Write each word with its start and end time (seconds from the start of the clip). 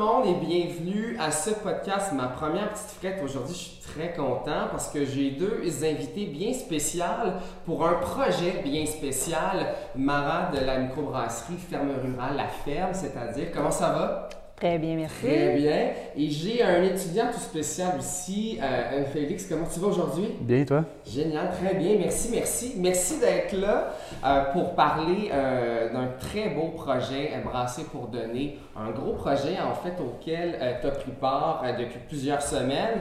monde 0.00 0.24
et 0.24 0.46
bienvenue 0.46 1.14
à 1.20 1.30
ce 1.30 1.50
podcast, 1.50 2.14
ma 2.14 2.28
première 2.28 2.70
petite 2.70 2.96
frette. 2.98 3.22
Aujourd'hui, 3.22 3.54
je 3.54 3.58
suis 3.58 3.80
très 3.82 4.14
content 4.14 4.68
parce 4.70 4.88
que 4.88 5.04
j'ai 5.04 5.32
deux 5.32 5.84
invités 5.84 6.24
bien 6.24 6.54
spéciales 6.54 7.34
pour 7.66 7.86
un 7.86 7.92
projet 7.96 8.62
bien 8.64 8.86
spécial. 8.86 9.74
Mara 9.94 10.50
de 10.52 10.64
la 10.64 10.78
microbrasserie 10.78 11.58
Ferme 11.58 11.90
Rurale 12.02 12.34
La 12.34 12.48
Ferme, 12.48 12.94
c'est-à-dire, 12.94 13.48
comment 13.52 13.70
ça 13.70 13.90
va? 13.90 14.28
Très 14.60 14.78
bien, 14.78 14.94
merci. 14.94 15.22
Très 15.22 15.56
bien. 15.56 15.88
Et 16.14 16.28
j'ai 16.28 16.62
un 16.62 16.82
étudiant 16.82 17.28
tout 17.32 17.40
spécial 17.40 17.92
ici, 17.98 18.58
euh, 18.62 19.06
Félix. 19.06 19.46
Comment 19.46 19.64
tu 19.64 19.80
vas 19.80 19.86
aujourd'hui? 19.86 20.34
Bien, 20.38 20.66
toi? 20.66 20.84
Génial, 21.06 21.50
très 21.50 21.74
bien. 21.76 21.96
Merci, 21.98 22.28
merci. 22.30 22.74
Merci 22.76 23.18
d'être 23.20 23.58
là 23.58 23.94
euh, 24.22 24.52
pour 24.52 24.74
parler 24.74 25.30
euh, 25.32 25.90
d'un 25.90 26.08
très 26.18 26.50
beau 26.50 26.68
projet, 26.76 27.30
Brasser 27.42 27.84
pour 27.84 28.08
donner. 28.08 28.58
Un 28.76 28.90
gros 28.90 29.14
projet, 29.14 29.56
en 29.58 29.74
fait, 29.74 29.94
auquel 29.98 30.58
tu 30.82 30.86
as 30.86 30.90
pris 30.90 31.12
part 31.12 31.64
depuis 31.78 32.00
plusieurs 32.06 32.42
semaines 32.42 33.00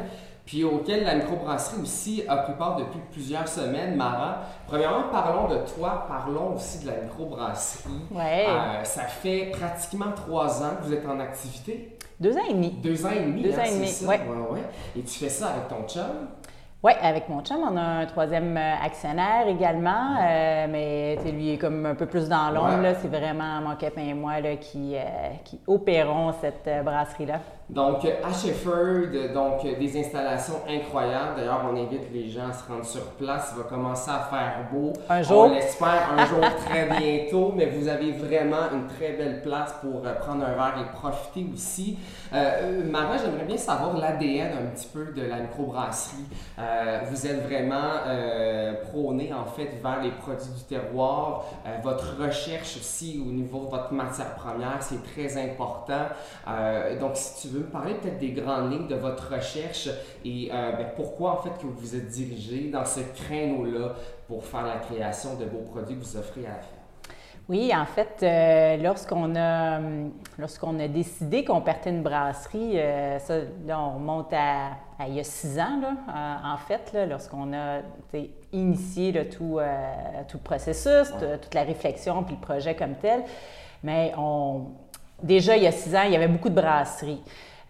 puis 0.49 0.63
auquel 0.63 1.03
la 1.03 1.13
microbrasserie 1.13 1.79
aussi 1.79 2.23
a 2.27 2.37
pris 2.37 2.53
part 2.53 2.75
depuis 2.75 2.97
plusieurs 3.11 3.47
semaines. 3.47 3.95
Mara, 3.95 4.39
premièrement, 4.65 5.03
parlons 5.11 5.47
de 5.47 5.57
toi, 5.75 6.05
parlons 6.07 6.55
aussi 6.55 6.83
de 6.83 6.87
la 6.87 7.01
microbrasserie. 7.01 7.91
Ouais. 8.09 8.47
Euh, 8.49 8.83
ça 8.83 9.03
fait 9.03 9.51
pratiquement 9.51 10.11
trois 10.15 10.63
ans 10.63 10.71
que 10.79 10.87
vous 10.87 10.93
êtes 10.93 11.07
en 11.07 11.19
activité. 11.19 11.95
Deux 12.19 12.35
ans 12.35 12.45
et 12.49 12.53
demi. 12.53 12.71
Deux 12.71 13.05
ans 13.05 13.11
et 13.11 13.19
demi, 13.19 13.43
Deux 13.43 13.53
hein, 13.53 13.61
ans 13.61 13.65
et 13.65 13.75
demi, 13.75 13.87
ça? 13.89 14.07
ouais. 14.07 14.19
Ouais. 14.49 14.63
Et 14.97 15.01
tu 15.03 15.19
fais 15.19 15.29
ça 15.29 15.49
avec 15.49 15.67
ton 15.67 15.87
chum? 15.87 16.27
Oui, 16.81 16.93
avec 16.99 17.29
mon 17.29 17.43
chum, 17.43 17.57
on 17.71 17.77
a 17.77 17.81
un 17.81 18.05
troisième 18.07 18.57
euh, 18.57 18.73
actionnaire 18.83 19.47
également, 19.47 20.15
euh, 20.19 20.65
mais 20.67 21.15
lui 21.31 21.53
est 21.53 21.57
comme 21.59 21.85
un 21.85 21.93
peu 21.93 22.07
plus 22.07 22.27
dans 22.27 22.49
l'ombre. 22.49 22.81
Ouais. 22.81 22.95
C'est 22.99 23.07
vraiment 23.07 23.61
mon 23.61 23.75
copain 23.75 24.01
et 24.01 24.15
moi 24.15 24.39
là, 24.39 24.55
qui, 24.55 24.95
euh, 24.95 25.01
qui 25.45 25.59
opérons 25.67 26.33
cette 26.41 26.67
brasserie-là. 26.83 27.39
Donc, 27.69 28.03
à 28.05 28.33
Shefford, 28.33 29.11
donc 29.33 29.61
des 29.77 29.99
installations 29.99 30.61
incroyables. 30.67 31.35
D'ailleurs, 31.37 31.61
on 31.71 31.77
invite 31.77 32.11
les 32.11 32.27
gens 32.27 32.49
à 32.49 32.53
se 32.53 32.67
rendre 32.67 32.85
sur 32.85 33.03
place. 33.11 33.53
Il 33.55 33.61
va 33.61 33.69
commencer 33.69 34.09
à 34.09 34.27
faire 34.27 34.67
beau. 34.71 34.93
Un 35.07 35.21
jour. 35.21 35.43
On 35.43 35.53
l'espère 35.53 36.09
un 36.17 36.25
jour 36.25 36.39
très 36.65 36.87
bientôt, 36.87 37.53
mais 37.55 37.67
vous 37.67 37.87
avez 37.87 38.11
vraiment 38.13 38.71
une 38.73 38.87
très 38.87 39.13
belle 39.13 39.41
place 39.43 39.75
pour 39.81 40.03
euh, 40.03 40.13
prendre 40.15 40.43
un 40.45 40.53
verre 40.53 40.77
et 40.81 40.97
profiter 40.97 41.45
aussi. 41.53 41.97
Euh, 42.33 42.83
Mara, 42.89 43.17
j'aimerais 43.17 43.45
bien 43.45 43.57
savoir 43.57 43.97
l'ADN 43.97 44.51
un 44.53 44.75
petit 44.75 44.87
peu 44.87 45.05
de 45.05 45.21
la 45.23 45.37
microbrasserie. 45.37 46.25
Euh, 46.57 46.99
vous 47.09 47.25
êtes 47.27 47.43
vraiment 47.43 47.91
euh, 48.07 48.73
prôné 48.89 49.31
en 49.33 49.45
fait 49.45 49.79
vers 49.81 50.01
les 50.01 50.11
produits 50.11 50.51
du 50.57 50.63
terroir. 50.63 51.45
Votre 51.83 52.17
recherche 52.19 52.77
aussi 52.77 53.21
au 53.25 53.31
niveau 53.31 53.65
de 53.65 53.69
votre 53.69 53.93
matière 53.93 54.35
première, 54.35 54.77
c'est 54.81 55.03
très 55.03 55.37
important. 55.37 56.07
Donc, 56.99 57.11
si 57.15 57.41
tu 57.41 57.53
veux 57.53 57.58
me 57.59 57.65
parler 57.69 57.93
peut-être 57.95 58.17
des 58.17 58.31
grandes 58.31 58.71
lignes 58.71 58.87
de 58.87 58.95
votre 58.95 59.33
recherche 59.33 59.89
et 60.25 60.49
euh, 60.53 60.71
ben, 60.73 60.87
pourquoi 60.95 61.33
en 61.33 61.37
fait 61.37 61.51
que 61.59 61.63
vous 61.63 61.73
vous 61.73 61.95
êtes 61.95 62.07
dirigé 62.07 62.69
dans 62.69 62.85
ce 62.85 62.99
créneau-là 63.15 63.93
pour 64.27 64.43
faire 64.45 64.63
la 64.65 64.77
création 64.77 65.35
de 65.35 65.45
beaux 65.45 65.63
produits 65.71 65.95
que 65.97 66.03
vous 66.03 66.17
offrez 66.17 66.45
à 66.45 66.49
la 66.49 66.55
ferme? 66.55 66.75
Oui, 67.47 67.71
en 67.75 67.85
fait, 67.85 68.19
euh, 68.21 68.77
lorsqu'on 68.77 69.35
a, 69.35 69.77
hum, 69.79 70.11
lorsqu'on 70.37 70.79
a 70.79 70.87
décidé 70.87 71.43
qu'on 71.43 71.61
partait 71.61 71.89
une 71.89 72.03
brasserie, 72.03 72.79
euh, 72.79 73.17
ça, 73.17 73.37
là, 73.65 73.79
on 73.81 73.95
remonte 73.95 74.31
à, 74.33 74.67
à 74.99 75.07
il 75.07 75.15
y 75.15 75.19
a 75.19 75.23
six 75.23 75.57
ans, 75.59 75.79
là, 75.81 75.93
euh, 76.09 76.53
en 76.53 76.57
fait, 76.57 76.95
lorsqu'on 77.09 77.51
a 77.53 77.79
initié 78.53 79.11
là, 79.11 79.25
tout, 79.25 79.57
tout 80.27 80.37
le 80.37 80.43
processus, 80.43 81.09
Ouais. 81.21 81.39
toute 81.41 81.55
la 81.55 81.63
réflexion, 81.63 82.23
puis 82.23 82.35
le 82.35 82.41
projet 82.41 82.75
comme 82.75 82.93
tel. 83.01 83.23
Mais 83.83 84.13
on, 84.15 84.65
déjà, 85.23 85.57
il 85.57 85.63
y 85.63 85.67
a 85.67 85.71
six 85.71 85.95
ans, 85.95 86.03
il 86.05 86.11
y 86.11 86.15
avait 86.15 86.27
beaucoup 86.27 86.49
de 86.49 86.55
brasseries. 86.61 87.23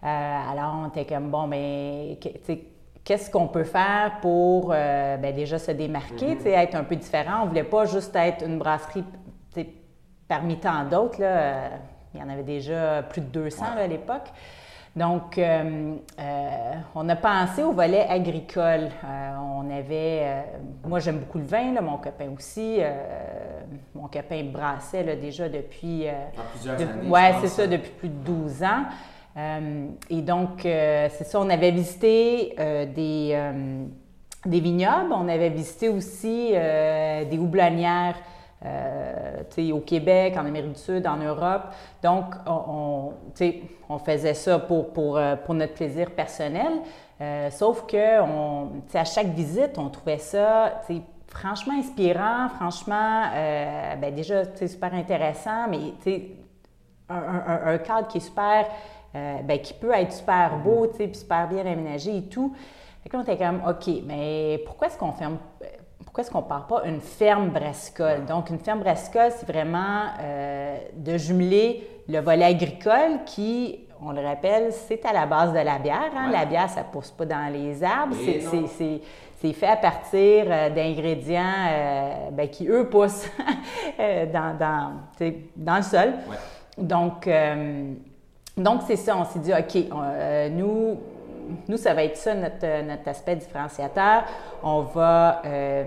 Euh, 0.04 0.08
alors, 0.52 0.84
on 0.84 0.88
était 0.90 1.06
comme, 1.06 1.30
bon, 1.30 1.48
mais 1.48 2.18
que- 2.22 2.30
tu 2.30 2.40
sais, 2.46 2.60
qu'est-ce 3.04 3.30
qu'on 3.30 3.48
peut 3.48 3.64
faire 3.66 4.20
pour 4.22 4.72
euh, 4.74 5.18
ben, 5.18 5.36
déjà 5.36 5.60
se 5.60 5.72
démarquer, 5.72 6.36
Mhm. 6.36 6.48
être 6.48 6.76
un 6.76 6.84
peu 6.84 6.96
différent? 6.96 7.40
On 7.42 7.44
ne 7.46 7.50
voulait 7.50 7.64
pas 7.64 7.86
juste 7.86 8.16
être 8.16 8.46
une 8.46 8.58
brasserie 8.60 9.04
parmi 10.28 10.58
tant 10.58 10.84
d'autres. 10.86 11.18
euh, 11.22 11.68
il 12.14 12.20
y 12.20 12.24
en 12.24 12.30
avait 12.30 12.44
déjà 12.44 13.04
plus 13.04 13.22
de 13.22 13.28
200 13.28 13.66
Ouais. 13.72 13.76
là, 13.76 13.82
à 13.84 13.88
l'époque. 13.88 14.30
Donc, 14.96 15.38
euh, 15.38 15.94
on 16.96 17.08
a 17.10 17.16
pensé 17.16 17.62
au 17.64 17.72
volet 17.72 18.08
agricole. 18.10 18.90
On 19.56 19.70
avait, 19.70 20.44
moi 20.84 21.00
j'aime 21.00 21.20
beaucoup 21.20 21.38
le 21.38 21.44
vin, 21.46 21.72
là, 21.74 21.82
mon 21.82 21.98
copain 21.98 22.30
aussi. 22.36 22.80
mon 23.94 24.08
copain 24.08 24.44
brassait 24.52 25.04
là, 25.04 25.16
déjà 25.16 25.48
depuis, 25.50 26.08
plusieurs 26.52 26.78
de- 26.78 26.84
années. 26.84 27.10
ouais, 27.10 27.34
c'est 27.42 27.48
ça, 27.48 27.68
depuis 27.68 27.92
plus 27.92 28.10
de 28.10 28.14
12 28.24 28.64
ans. 28.64 28.86
Euh, 29.40 29.88
et 30.10 30.22
donc, 30.22 30.66
euh, 30.66 31.08
c'est 31.12 31.24
ça, 31.24 31.40
on 31.40 31.50
avait 31.50 31.72
visité 31.72 32.56
euh, 32.60 32.86
des, 32.86 33.40
des 34.46 34.60
vignobles, 34.60 35.14
on 35.14 35.28
avait 35.30 35.50
visité 35.50 35.88
aussi 35.90 36.52
des 36.52 37.38
houblonnières 37.40 38.16
euh, 38.66 39.44
au 39.72 39.80
Québec, 39.80 40.36
en 40.38 40.46
Amérique 40.46 40.74
du 40.74 40.80
Sud, 40.80 41.08
en 41.08 41.18
Europe. 41.18 41.64
Donc, 42.04 42.26
on, 42.46 43.14
on, 43.40 43.54
on 43.90 43.98
faisait 44.00 44.34
ça 44.34 44.60
pour, 44.60 44.92
pour, 44.92 45.20
pour 45.46 45.54
notre 45.54 45.74
plaisir 45.74 46.12
personnel. 46.12 46.72
Sauf 47.52 47.86
que 47.86 48.22
on, 48.22 48.70
à 48.94 49.06
chaque 49.06 49.28
visite, 49.28 49.78
on 49.78 49.90
trouvait 49.90 50.18
ça 50.18 50.82
franchement 51.28 51.74
inspirant, 51.78 52.50
franchement, 52.56 53.24
euh, 53.34 53.96
ben 54.02 54.14
déjà, 54.14 54.44
super 54.68 54.94
intéressant, 54.94 55.68
mais 55.70 55.94
un, 57.10 57.16
un- 57.16 57.68
un 57.74 57.78
cadre 57.78 58.08
qui 58.08 58.18
est 58.18 58.22
super, 58.22 58.66
euh, 59.16 59.38
ben, 59.44 59.60
qui 59.60 59.74
peut 59.74 59.92
être 59.94 60.12
super 60.14 60.58
beau, 60.58 60.88
tu 60.88 60.98
sais, 60.98 61.08
puis 61.08 61.18
super 61.20 61.48
bien 61.48 61.66
aménagé 61.66 62.18
et 62.18 62.24
tout. 62.24 62.54
Fait 63.04 63.10
que 63.10 63.16
là, 63.18 63.24
on 63.26 63.32
était 63.32 63.44
comme, 63.44 63.62
OK, 63.68 63.90
mais 64.06 64.62
pourquoi 64.66 64.88
est-ce 64.88 64.98
qu'on 64.98 65.12
ferme, 65.14 65.38
pourquoi 66.04 66.24
est-ce 66.24 66.32
qu'on 66.32 66.42
part 66.42 66.68
pas 66.68 66.84
une 66.86 67.00
ferme 67.02 67.50
brassicole? 67.50 68.26
Donc, 68.26 68.50
une 68.50 68.60
ferme 68.60 68.80
brassicole, 68.80 69.32
c'est 69.36 69.48
vraiment 69.48 70.04
euh, 70.22 70.78
de 70.96 71.18
jumeler 71.18 71.88
le 72.08 72.20
volet 72.20 72.46
agricole 72.46 73.24
qui, 73.26 73.86
on 74.02 74.12
le 74.12 74.22
rappelle, 74.26 74.72
c'est 74.74 75.06
à 75.06 75.14
la 75.14 75.26
base 75.26 75.52
de 75.54 75.60
la 75.60 75.78
bière. 75.78 76.12
hein. 76.16 76.28
Ouais. 76.28 76.34
La 76.34 76.46
bière, 76.46 76.70
ça 76.70 76.84
pousse 76.84 77.12
pas 77.12 77.26
dans 77.26 77.52
les 77.52 77.84
arbres. 77.84 78.16
C'est- 78.16 79.02
fait 79.54 79.68
à 79.68 79.78
partir 79.78 80.46
euh, 80.48 80.70
d'ingrédients 80.70 81.42
euh, 81.70 82.30
ben, 82.32 82.50
qui, 82.50 82.68
eux, 82.68 82.90
poussent 82.90 83.30
euh, 84.00 84.26
dans, 84.26 85.78
le 85.78 85.82
sol. 85.82 86.14
Ouais. 86.30 86.36
Donc, 86.78 87.26
euh, 87.28 87.94
donc 88.60 88.82
c'est 88.88 88.96
ça, 88.96 89.18
on 89.18 89.26
s'est 89.26 89.40
dit, 89.40 89.52
OK, 89.54 89.76
euh, 89.76 90.50
nous, 90.50 90.98
nous, 91.68 91.78
ça 91.78 91.94
va 91.94 92.04
être 92.04 92.18
ça 92.18 92.36
notre, 92.36 92.84
notre 92.86 93.08
aspect 93.08 93.36
différenciateur. 93.36 94.24
On 94.64 94.82
va, 94.82 95.42
euh, 95.46 95.86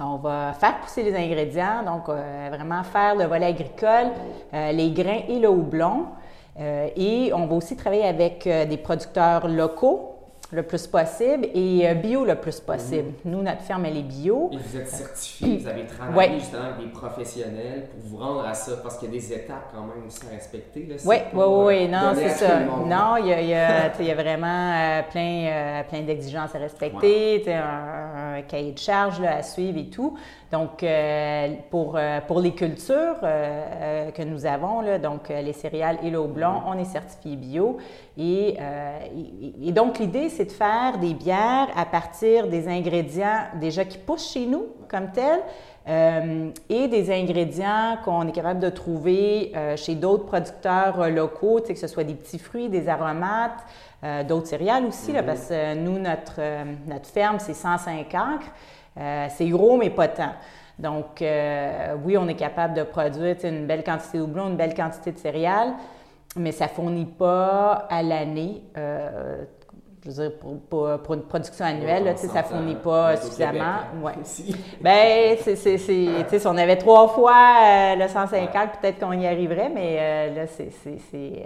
on 0.00 0.16
va 0.16 0.52
faire 0.52 0.78
pousser 0.80 1.02
les 1.02 1.16
ingrédients, 1.16 1.82
donc 1.84 2.08
euh, 2.08 2.48
vraiment 2.50 2.82
faire 2.82 3.14
le 3.14 3.24
volet 3.24 3.46
agricole, 3.46 4.12
euh, 4.54 4.72
les 4.72 4.90
grains 4.90 5.22
et 5.28 5.38
le 5.38 5.48
houblon. 5.48 6.06
Euh, 6.60 6.88
et 6.96 7.32
on 7.32 7.46
va 7.46 7.54
aussi 7.54 7.76
travailler 7.76 8.06
avec 8.06 8.46
euh, 8.46 8.64
des 8.64 8.76
producteurs 8.76 9.46
locaux 9.46 10.17
le 10.50 10.62
plus 10.62 10.86
possible 10.86 11.46
et 11.52 11.86
euh, 11.88 11.92
bio 11.94 12.24
le 12.24 12.34
plus 12.34 12.58
possible. 12.60 13.12
Nous, 13.26 13.42
notre 13.42 13.60
ferme, 13.60 13.84
elle 13.84 13.98
est 13.98 14.02
bio. 14.02 14.48
Et 14.52 14.56
vous 14.56 14.76
êtes 14.78 14.88
certifié, 14.88 15.58
vous 15.58 15.66
avez 15.68 15.84
travaillé 15.84 16.16
Ouais. 16.16 16.38
justement 16.38 16.62
avec 16.74 16.86
des 16.86 16.90
professionnels 16.92 17.84
pour 17.90 18.00
vous 18.10 18.16
rendre 18.16 18.46
à 18.46 18.54
ça, 18.54 18.72
parce 18.82 18.96
qu'il 18.96 19.08
y 19.12 19.16
a 19.16 19.20
des 19.20 19.32
étapes 19.32 19.70
quand 19.74 19.82
même 19.82 20.06
aussi 20.06 20.20
à 20.26 20.30
respecter. 20.34 20.86
là. 20.88 20.94
Oui, 21.04 21.16
oui, 21.34 21.44
oui, 21.66 21.88
non, 21.88 22.12
c'est 22.14 22.28
ça. 22.30 22.60
Non, 22.60 23.16
il 23.18 23.26
y 23.26 23.32
a, 23.34 23.40
il 23.42 23.48
y 23.48 23.54
a, 23.54 23.92
il 24.00 24.06
y 24.06 24.10
a 24.10 24.14
vraiment 24.14 24.72
euh, 24.74 25.02
plein, 25.10 25.46
euh, 25.46 25.82
plein 25.88 26.00
d'exigences 26.00 26.54
à 26.54 26.58
respecter, 26.58 27.44
un, 27.52 28.17
un 28.38 28.42
cahier 28.42 28.72
de 28.72 28.78
charge 28.78 29.20
là, 29.20 29.36
à 29.36 29.42
suivre 29.42 29.78
et 29.78 29.90
tout. 29.90 30.16
Donc, 30.50 30.82
euh, 30.82 31.48
pour, 31.70 31.96
euh, 31.96 32.20
pour 32.26 32.40
les 32.40 32.52
cultures 32.54 33.16
euh, 33.22 34.10
que 34.12 34.22
nous 34.22 34.46
avons, 34.46 34.80
là, 34.80 34.98
donc 34.98 35.28
les 35.28 35.52
céréales 35.52 35.98
et 36.02 36.10
le 36.10 36.18
houblon, 36.18 36.62
on 36.66 36.78
est 36.78 36.84
certifié 36.84 37.36
bio. 37.36 37.76
Et, 38.16 38.56
et- 38.56 39.68
et 39.68 39.72
donc, 39.72 39.98
l'idée, 39.98 40.28
c'est 40.28 40.46
de 40.46 40.52
faire 40.52 40.98
des 40.98 41.14
bières 41.14 41.68
à 41.76 41.84
partir 41.84 42.48
des 42.48 42.66
ingrédients 42.68 43.42
déjà 43.60 43.84
qui 43.84 43.98
poussent 43.98 44.32
chez 44.32 44.46
nous 44.46 44.66
comme 44.88 45.10
tels, 45.12 45.42
euh, 45.88 46.50
et 46.68 46.88
des 46.88 47.10
ingrédients 47.10 47.96
qu'on 48.04 48.26
est 48.26 48.32
capable 48.32 48.60
de 48.60 48.68
trouver 48.68 49.52
euh, 49.56 49.76
chez 49.76 49.94
d'autres 49.94 50.26
producteurs 50.26 51.00
euh, 51.00 51.08
locaux, 51.08 51.60
que 51.66 51.74
ce 51.74 51.86
soit 51.86 52.04
des 52.04 52.14
petits 52.14 52.38
fruits, 52.38 52.68
des 52.68 52.88
aromates, 52.88 53.64
d'autres 54.28 54.46
céréales 54.46 54.84
aussi, 54.84 55.12
là, 55.12 55.22
Mhm. 55.22 55.26
parce 55.26 55.48
que 55.48 55.74
nous, 55.74 55.98
notre, 55.98 56.40
notre 56.86 57.06
ferme, 57.06 57.40
c'est 57.40 57.52
105 57.54 58.14
acres. 58.14 59.30
C'est 59.30 59.48
gros, 59.48 59.76
mais 59.76 59.90
pas 59.90 60.06
tant. 60.06 60.34
Donc, 60.78 61.20
oui, 62.04 62.16
on 62.16 62.28
est 62.28 62.36
capable 62.36 62.74
de 62.74 62.84
produire 62.84 63.34
une 63.42 63.66
belle 63.66 63.82
quantité 63.82 64.18
de 64.18 64.22
houblon, 64.22 64.50
une 64.50 64.56
belle 64.56 64.74
quantité 64.74 65.10
de 65.10 65.18
céréales, 65.18 65.72
mais 66.36 66.52
ça 66.52 66.66
ne 66.66 66.70
fournit 66.70 67.06
pas 67.06 67.88
à 67.90 68.04
l'année 68.04 68.62
je 70.04 70.10
veux 70.10 70.28
dire, 70.28 70.32
pour, 70.70 71.14
une 71.14 71.22
production 71.22 71.64
annuelle, 71.64 72.14
ça 72.16 72.42
ne 72.42 72.46
fournit 72.46 72.76
pas 72.76 73.16
suffisamment. 73.16 73.64
Hein, 73.64 74.02
ouais. 74.02 74.12
ben, 74.80 75.36
c'est, 75.42 75.78
si 75.78 76.46
on 76.46 76.56
avait 76.56 76.76
trois 76.76 77.08
fois 77.08 77.96
le 77.96 78.06
150, 78.06 78.80
peut-être 78.80 79.00
qu'on 79.00 79.12
y 79.12 79.26
arriverait, 79.26 79.70
mais 79.74 80.30
là, 80.34 80.46
c'est, 80.46 80.70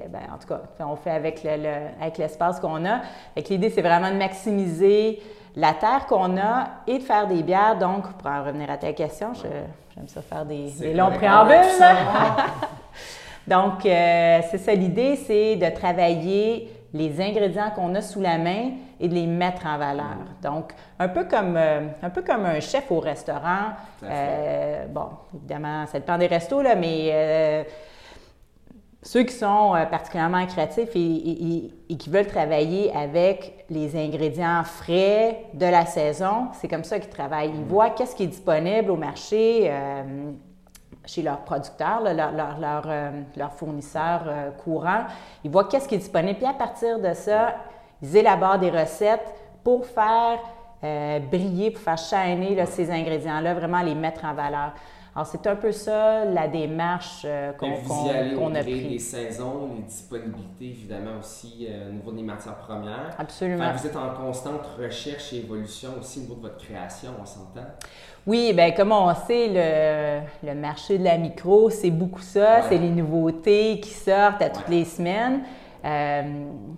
ben, 0.09 0.21
en 0.35 0.39
tout 0.39 0.49
cas, 0.49 0.61
on 0.81 0.97
fait 0.97 1.11
avec, 1.11 1.43
le, 1.45 2.01
avec 2.01 2.19
l'espace 2.19 2.61
qu'on 2.61 2.85
a. 2.85 3.01
l'idée, 3.49 3.71
c'est 3.71 3.83
vraiment 3.83 4.11
de 4.11 4.17
maximiser 4.17 5.21
la 5.57 5.75
terre 5.75 6.07
qu'on 6.07 6.37
a 6.37 6.69
et 6.87 6.99
de 6.99 7.03
faire 7.03 7.27
des 7.27 7.43
bières. 7.43 7.79
Donc, 7.79 8.13
pour 8.19 8.31
en 8.31 8.45
revenir 8.45 8.71
à 8.71 8.77
ta 8.77 8.93
question, 8.93 9.33
j'aime 9.35 10.09
ça 10.09 10.23
faire 10.23 10.45
des, 10.45 10.71
des 10.79 10.95
longs 10.95 11.13
préambules. 11.13 11.57
Donc, 13.47 13.85
euh, 13.85 14.41
c'est 14.51 14.59
ça 14.59 14.73
l'idée, 14.73 15.17
c'est 15.17 15.57
de 15.57 15.69
travailler 15.75 16.69
les 16.95 17.21
ingrédients 17.21 17.71
qu'on 17.75 17.95
a 17.95 18.01
sous 18.03 18.21
la 18.21 18.39
main 18.39 18.73
et 19.01 19.09
de 19.09 19.15
les 19.15 19.27
mettre 19.27 19.67
en 19.67 19.79
valeur. 19.79 20.17
Donc, 20.43 20.73
un 20.99 21.09
peu 21.09 21.25
comme, 21.25 21.57
euh, 21.57 21.89
un, 22.03 22.11
peu 22.11 22.23
comme 22.23 22.45
un 22.45 22.61
chef 22.61 22.91
au 22.91 23.01
restaurant. 23.01 23.71
Euh, 24.03 24.87
bon, 24.87 25.09
évidemment, 25.35 25.87
ça 25.87 25.99
dépend 25.99 26.19
des 26.19 26.27
restos, 26.27 26.63
là, 26.63 26.75
mais 26.75 27.67
ceux 29.03 29.25
qui 29.25 29.35
sont 29.35 29.75
particulièrement 29.91 30.47
créatifs 30.47 30.91
et, 30.95 31.97
qui 31.97 32.11
veulent 32.11 32.27
travailler 32.27 32.95
avec 32.95 33.65
les 33.69 33.97
ingrédients 33.97 34.63
frais 34.65 35.47
de 35.55 35.67
la 35.67 35.87
saison, 35.87 36.49
c'est 36.61 36.69
comme 36.69 36.85
ça 36.85 36.99
qu'ils 37.01 37.11
travaillent. 37.11 37.51
Ils 37.55 37.63
mm. 37.63 37.69
voient 37.69 37.91
qu'est-ce 37.91 38.15
qui 38.15 38.25
est 38.25 38.29
disponible 38.29 38.91
au 38.91 38.97
marché 38.97 39.71
chez 41.07 41.23
leurs 41.23 41.41
producteurs, 41.41 42.03
leurs 42.03 42.33
leur, 42.33 42.85
euh, 42.87 43.11
leur, 43.37 43.53
fournisseurs 43.53 44.23
euh, 44.27 44.51
courants. 44.51 45.05
Ils 45.45 45.51
voient 45.51 45.65
qu'est-ce 45.65 45.89
qui 45.89 45.97
est 45.97 45.99
disponible. 45.99 46.39
Puis 46.39 46.47
à 46.47 46.55
partir 46.55 46.99
de 46.99 47.13
ça, 47.15 47.57
ils 48.01 48.17
élaborent 48.17 48.59
des 48.59 48.71
recettes 48.71 49.35
pour 49.65 49.87
faire 49.87 50.39
euh, 50.85 51.19
briller, 51.21 51.71
pour 51.71 51.83
faire 51.83 51.99
shiner 51.99 52.65
ces 52.67 52.91
ingrédients-là, 52.91 53.55
vraiment 53.55 53.83
les 53.83 53.95
mettre 53.95 54.25
en 54.25 54.35
valeur. 54.35 54.73
Alors, 55.15 55.27
c'est 55.27 55.47
un 55.47 55.57
peu 55.57 55.73
ça 55.73 56.25
la 56.25 56.49
démarche 56.49 57.27
qu'on 57.59 57.73
qu 57.73 58.57
a 58.57 58.63
pris. 58.63 58.89
les 58.89 58.99
saisons, 58.99 59.69
les 59.77 59.83
disponibilités, 59.83 60.69
évidemment 60.69 61.19
aussi 61.21 61.69
au 61.87 61.93
niveau 61.93 62.13
des 62.13 62.23
matières 62.23 62.57
premières. 62.57 63.15
Absolument. 63.19 63.73
vous 63.77 63.87
êtes 63.87 63.97
en 63.97 64.15
constante 64.15 64.67
recherche 64.79 65.35
et 65.35 65.41
évolution 65.41 65.91
aussi 66.01 66.21
au 66.21 66.23
niveau 66.23 66.37
de 66.37 66.41
votre 66.41 66.57
création, 66.57 67.11
on 67.21 67.27
s'entend? 67.27 67.67
Oui, 68.25 68.53
bien, 68.53 68.71
comme 68.71 68.93
on 68.93 69.13
sait, 69.15 69.49
le, 69.49 70.49
le, 70.49 70.55
marché 70.55 70.97
de 70.97 71.03
la 71.03 71.19
micro, 71.19 71.71
c'est 71.71 71.91
beaucoup 71.91 72.21
ça. 72.21 72.63
C'est 72.69 72.79
les 72.79 72.91
nouveautés 72.91 73.81
qui 73.81 73.91
sortent 73.91 74.41
à 74.43 74.49
toutes 74.49 74.69
les 74.69 74.85
semaines. 74.85 75.41
Euh, 75.85 76.23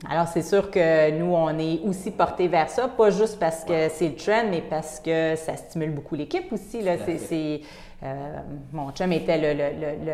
alors, 0.09 0.27
c'est 0.29 0.41
sûr 0.43 0.71
que 0.71 1.11
nous, 1.11 1.35
on 1.35 1.59
est 1.59 1.81
aussi 1.85 2.11
portés 2.11 2.49
vers 2.49 2.71
ça, 2.71 2.89
pas 2.89 3.11
juste 3.11 3.39
parce 3.39 3.63
que 3.63 3.91
c'est 3.91 4.09
le 4.09 4.15
trend, 4.15 4.45
mais 4.51 4.63
parce 4.63 4.99
que 5.01 5.37
ça 5.37 5.55
stimule 5.57 5.91
beaucoup 5.91 6.15
l'équipe 6.15 6.51
aussi. 6.51 6.81
Là. 6.81 6.93
C'est, 7.19 7.61
euh, 8.03 8.37
mon 8.73 8.91
chum 8.93 9.13
était 9.13 9.37
le, 9.37 9.53
le, 9.53 10.05
le, 10.05 10.13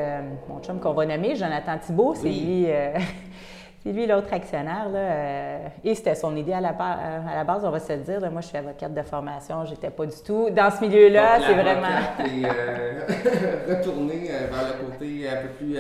mon 0.48 0.60
chum 0.60 0.80
qu'on 0.80 0.94
va 0.94 1.06
nommer, 1.06 1.36
Jonathan 1.36 1.78
Thibault, 1.78 2.14
c'est 2.16 2.28
lui. 2.28 2.64
Euh, 2.66 2.94
C'est 3.82 3.92
lui 3.92 4.06
l'autre 4.06 4.32
actionnaire. 4.32 4.90
Là, 4.90 4.98
euh, 4.98 5.68
et 5.82 5.94
c'était 5.94 6.14
son 6.14 6.36
idée 6.36 6.52
à 6.52 6.60
la, 6.60 6.68
à 6.68 7.34
la, 7.34 7.44
base, 7.44 7.64
on 7.64 7.70
va 7.70 7.80
se 7.80 7.94
le 7.94 8.00
dire. 8.00 8.20
moi, 8.30 8.42
je 8.42 8.48
suis 8.48 8.58
avocate 8.58 8.92
de 8.92 9.02
formation, 9.02 9.64
j'étais 9.64 9.88
pas 9.88 10.04
du 10.04 10.16
tout 10.22 10.50
dans 10.50 10.70
ce 10.70 10.84
milieu-là. 10.84 11.38
C'est 11.40 11.54
vraiment. 11.54 11.88
Et 12.26 12.44
euh, 12.44 13.00
retourner 13.76 14.28
euh, 14.30 14.48
vers 14.50 14.68
le 14.68 14.86
côté 14.86 15.26
un 15.30 15.42
peu 15.42 15.48
plus 15.48 15.78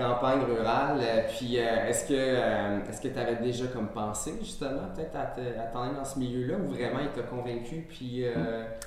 campagne 0.00 0.40
rurale. 0.40 0.98
Euh, 1.00 1.22
puis 1.28 1.58
euh, 1.58 1.88
est-ce 1.88 2.08
que 2.08 2.14
euh, 2.14 2.78
est-ce 2.88 3.00
que 3.00 3.08
tu 3.08 3.18
avais 3.18 3.36
déjà 3.36 3.66
comme 3.66 3.88
pensé 3.88 4.34
justement 4.40 4.88
peut-être 4.94 5.16
à, 5.16 5.66
t'en 5.72 5.82
aller 5.82 5.94
dans 5.96 6.04
ce 6.04 6.18
milieu-là 6.18 6.54
ou 6.56 6.68
vraiment 6.68 7.00
il 7.02 7.10
t'a 7.10 7.26
convaincu 7.28 7.86
puis 7.88 8.24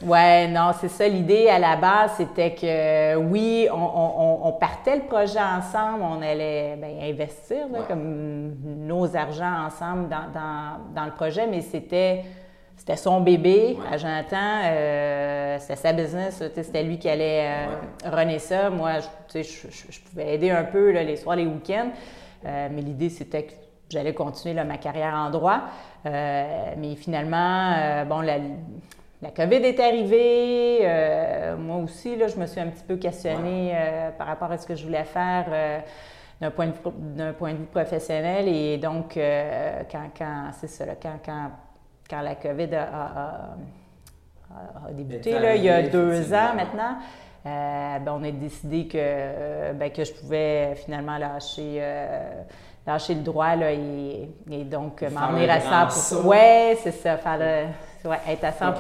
Ouais, 0.03 0.47
non, 0.47 0.71
c'est 0.79 0.89
ça 0.89 1.07
l'idée 1.07 1.47
à 1.49 1.59
la 1.59 1.75
base, 1.75 2.13
c'était 2.17 2.53
que 2.53 3.15
oui, 3.15 3.67
on, 3.71 4.51
partait 4.59 4.97
le 4.97 5.03
projet 5.03 5.39
ensemble, 5.39 6.03
on 6.03 6.21
allait 6.21 6.77
ben, 6.77 6.95
investir 7.01 7.67
comme 7.87 8.55
nos 8.63 9.15
argents 9.15 9.65
ensemble 9.65 10.09
dans, 10.09 10.93
dans 10.93 11.05
le 11.05 11.11
projet, 11.11 11.47
mais 11.47 11.61
c'était 11.61 12.23
c'était 12.75 12.97
son 12.97 13.21
bébé 13.21 13.77
à 13.89 13.97
Jonathan, 13.97 14.61
euh, 14.65 15.57
c'était 15.59 15.75
sa 15.75 15.93
business, 15.93 16.43
c'était 16.53 16.83
lui 16.83 16.99
qui 16.99 17.07
allait 17.07 17.47
euh, 17.47 18.09
runner 18.11 18.39
ça. 18.39 18.69
Moi, 18.69 18.93
je, 19.33 19.41
je, 19.41 19.99
pouvais 20.01 20.35
aider 20.35 20.49
un 20.49 20.65
peu 20.65 20.91
les 20.91 21.15
soirs, 21.15 21.37
les 21.37 21.45
week-ends, 21.45 21.91
euh, 22.45 22.67
mais 22.71 22.81
l'idée 22.81 23.09
c'était 23.09 23.43
que 23.43 23.53
j'allais 23.89 24.13
continuer 24.13 24.61
ma 24.63 24.77
carrière 24.77 25.13
en 25.13 25.29
droit. 25.29 25.61
mais 26.03 26.95
finalement, 26.97 28.03
bon, 28.05 28.19
la, 28.19 28.39
la, 29.21 29.29
COVID 29.29 29.63
est 29.63 29.79
arrivée. 29.79 31.55
moi 31.57 31.77
aussi, 31.77 32.17
là, 32.17 32.27
je 32.27 32.35
me 32.35 32.47
suis 32.47 32.59
un 32.59 32.67
petit 32.67 32.83
peu 32.83 32.97
questionnée 32.97 33.77
par 34.17 34.27
rapport 34.27 34.51
à 34.51 34.57
ce 34.57 34.67
que 34.67 34.75
je 34.75 34.83
voulais 34.83 35.05
faire 35.05 35.45
d'un 36.41 36.51
point, 36.51 36.67
point, 37.37 37.53
de 37.53 37.57
vue 37.59 37.65
professionnel. 37.65 38.47
Et 38.47 38.77
donc, 38.77 39.17
quand, 39.89 40.09
quand 40.17 40.49
c'est 40.59 40.67
ça, 40.67 40.85
quand, 41.01 41.19
quand 41.23 41.51
quand 42.09 42.21
la 42.21 42.35
COVID 42.35 42.75
a, 42.75 43.55
débuté, 44.91 45.35
il 45.55 45.63
y 45.63 45.69
a 45.69 45.83
deux 45.83 46.33
ans 46.33 46.53
maintenant, 46.55 46.97
euh, 47.45 47.99
ben, 47.99 48.13
on 48.19 48.23
a 48.23 48.31
décidé 48.31 48.87
que, 48.87 48.97
euh, 48.97 49.73
ben, 49.73 49.91
que 49.91 50.03
je 50.03 50.13
pouvais 50.13 50.75
finalement 50.75 51.17
lâcher, 51.17 51.77
euh, 51.79 52.41
lâcher 52.87 53.15
le 53.15 53.21
droit 53.21 53.55
là, 53.55 53.71
et, 53.73 54.29
donc 54.65 55.01
m'emmener 55.01 55.49
à 55.49 55.89
100 55.89 56.25
Oui, 56.25 56.77
c'est 56.81 56.91
ça, 56.91 57.17
faire 57.17 57.69
être 58.27 58.43
à 58.43 58.51
100 58.51 58.73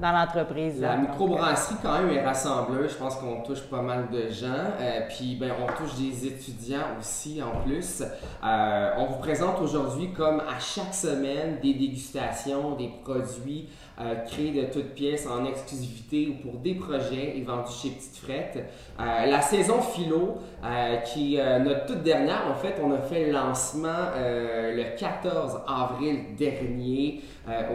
dans 0.00 0.12
l'entreprise. 0.12 0.80
La 0.80 0.96
microbrasserie, 0.96 1.76
quand 1.82 1.98
même, 1.98 2.10
est 2.10 2.24
rassembleuse. 2.24 2.92
Je 2.92 2.96
pense 2.96 3.16
qu'on 3.16 3.42
touche 3.42 3.62
pas 3.62 3.82
mal 3.82 4.08
de 4.10 4.28
gens. 4.28 4.72
puis, 5.08 5.36
ben, 5.36 5.52
on 5.62 5.66
touche 5.72 5.96
des 5.96 6.26
étudiants 6.26 6.96
aussi, 6.98 7.42
en 7.42 7.60
plus. 7.62 8.02
on 8.42 9.06
vous 9.06 9.18
présente 9.18 9.60
aujourd'hui, 9.60 10.12
comme 10.12 10.40
à 10.40 10.58
chaque 10.58 10.94
semaine, 10.94 11.58
des 11.62 11.74
dégustations, 11.74 12.76
des 12.76 12.90
produits 13.04 13.68
euh, 14.00 14.14
créé 14.26 14.52
de 14.52 14.72
toutes 14.72 14.94
pièces 14.94 15.26
en 15.26 15.44
exclusivité 15.44 16.28
ou 16.28 16.48
pour 16.48 16.60
des 16.60 16.74
projets 16.74 17.36
et 17.36 17.42
vendus 17.42 17.72
chez 17.82 17.90
Petite 17.90 18.16
Frette. 18.16 18.56
Euh, 19.00 19.26
la 19.26 19.40
saison 19.40 19.82
philo, 19.82 20.38
euh, 20.64 20.98
qui 20.98 21.34
est 21.34 21.58
notre 21.58 21.86
toute 21.86 22.04
dernière, 22.04 22.44
en 22.48 22.54
fait, 22.54 22.76
on 22.80 22.92
a 22.92 22.98
fait 22.98 23.26
le 23.26 23.32
lancement 23.32 24.12
le 24.16 24.96
14 24.96 25.62
avril 25.66 26.36
dernier 26.36 27.22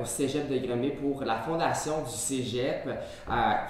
au 0.02 0.06
Cégep 0.06 0.50
de 0.50 0.63
Grenby 0.66 0.90
pour 0.90 1.24
la 1.24 1.36
fondation 1.36 2.02
du 2.04 2.12
Cégep, 2.12 2.90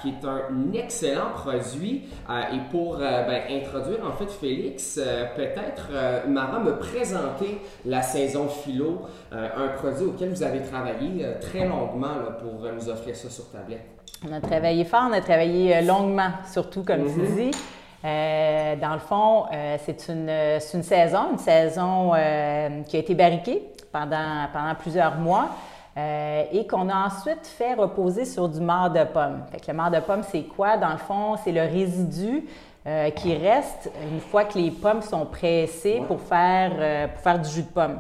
qui 0.02 0.10
est 0.10 0.26
un 0.26 0.74
excellent 0.74 1.32
produit. 1.34 2.04
et 2.30 2.60
pour 2.72 2.98
ben, 2.98 3.42
introduire, 3.50 4.00
en 4.06 4.12
fait, 4.12 4.30
Félix, 4.32 5.00
peut-être, 5.36 5.90
Mara, 6.28 6.60
me 6.60 6.78
présenter 6.78 7.62
la 7.86 8.02
saison 8.02 8.48
philo, 8.48 9.02
un 9.32 9.68
produit 9.78 10.06
auquel 10.06 10.30
vous 10.30 10.44
avez 10.44 10.62
travaillé 10.62 11.26
très 11.42 11.68
longuement 11.68 12.16
là, 12.16 12.32
pour 12.32 12.68
nous 12.72 12.90
offrir 12.90 13.16
ça 13.16 13.30
sur 13.30 13.50
tablette? 13.50 13.94
On 14.26 14.32
a 14.32 14.40
travaillé 14.40 14.86
fort, 14.86 15.04
on 15.10 15.14
a 15.14 15.20
travaillé 15.20 15.76
euh, 15.76 15.82
longuement, 15.82 16.30
surtout 16.50 16.84
comme 16.84 17.06
tu 17.12 17.20
mhm. 17.20 17.36
dis. 17.36 17.52
Euh, 18.06 18.76
dans 18.78 18.94
le 18.94 19.00
fond, 19.00 19.46
euh, 19.54 19.78
c'est 19.86 20.08
une, 20.10 20.30
une, 20.30 20.84
saison, 20.84 21.32
une 21.32 21.38
saison 21.38 22.12
qui 22.88 22.96
a 22.96 23.00
été 23.00 23.16
barriquée 23.16 23.64
pendant, 23.92 24.48
pendant 24.52 24.76
plusieurs 24.76 25.16
mois 25.16 25.50
et 25.96 26.66
qu'on 26.68 26.90
a 26.90 27.06
ensuite 27.06 27.46
fait 27.46 27.76
reposer 27.76 28.26
sur 28.26 28.50
du 28.50 28.60
marc 28.60 28.94
de 28.94 29.04
pomme. 29.04 29.44
Fait 29.52 29.60
que 29.60 29.68
le 29.68 29.78
marc 29.78 29.94
de 29.94 30.00
pomme, 30.00 30.24
c'est 30.24 30.44
quoi? 30.44 30.78
Dans 30.78 30.92
le 30.92 30.98
fond, 30.98 31.36
c'est 31.44 31.52
le 31.52 31.62
résidu 31.62 32.46
qui 33.16 33.36
reste 33.36 33.92
une 34.12 34.20
fois 34.20 34.44
que 34.46 34.58
les 34.58 34.72
pommes 34.72 35.02
sont 35.02 35.26
pressées 35.26 36.02
pour, 36.08 36.20
faire, 36.20 37.10
pour 37.14 37.22
faire 37.22 37.40
du 37.40 37.50
jus 37.50 37.64
de 37.64 37.68
pomme 37.68 38.00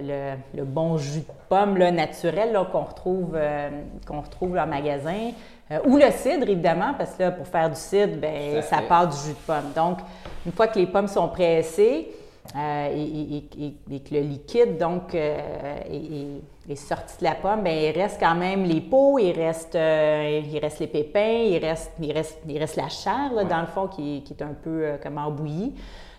le, 0.00 0.64
bon 0.64 0.96
jus 0.96 1.20
de 1.20 1.26
pomme 1.48 1.76
là, 1.76 1.90
naturel 1.90 2.58
qu'on 2.70 2.82
retrouve, 2.82 3.32
euh, 3.34 3.70
qu'on 4.06 4.20
retrouve 4.20 4.56
en 4.56 4.66
magasin. 4.66 5.30
Euh, 5.70 5.78
ou 5.84 5.96
le 5.96 6.10
cidre, 6.10 6.48
évidemment, 6.48 6.94
parce 6.96 7.14
que 7.14 7.24
là, 7.24 7.30
pour 7.30 7.46
faire 7.46 7.68
du 7.68 7.76
cidre, 7.76 8.16
ben, 8.16 8.62
ça, 8.62 8.78
part 8.88 9.08
du 9.08 9.16
jus 9.16 9.32
de 9.32 9.46
pomme. 9.46 9.72
Donc, 9.74 9.98
une 10.46 10.52
fois 10.52 10.68
que 10.68 10.78
les 10.78 10.86
pommes 10.86 11.08
sont 11.08 11.28
pressées 11.28 12.08
euh, 12.56 12.88
et, 12.94 14.00
que 14.00 14.14
le 14.14 14.20
liquide 14.20 14.78
donc, 14.78 15.14
est, 15.14 16.76
sorti 16.76 17.18
de 17.18 17.24
la 17.24 17.34
pomme, 17.34 17.62
bien, 17.62 17.72
il 17.72 17.90
reste 17.92 18.18
quand 18.20 18.34
même 18.34 18.64
les 18.64 18.80
peaux, 18.80 19.18
il 19.18 19.32
reste, 19.32 19.74
il 19.74 20.58
reste 20.60 20.80
les 20.80 20.86
pépins, 20.86 21.20
il 21.20 21.58
reste, 21.58 21.92
il 22.00 22.12
reste, 22.12 22.38
il 22.48 22.58
reste 22.58 22.76
la 22.76 22.88
chair, 22.88 23.30
dans 23.48 23.60
le 23.60 23.66
fond, 23.66 23.86
qui, 23.86 24.22
qui 24.22 24.34
est 24.34 24.42
un 24.42 24.54
peu 24.62 24.98
comme 25.02 25.18
embouillie. 25.18 25.74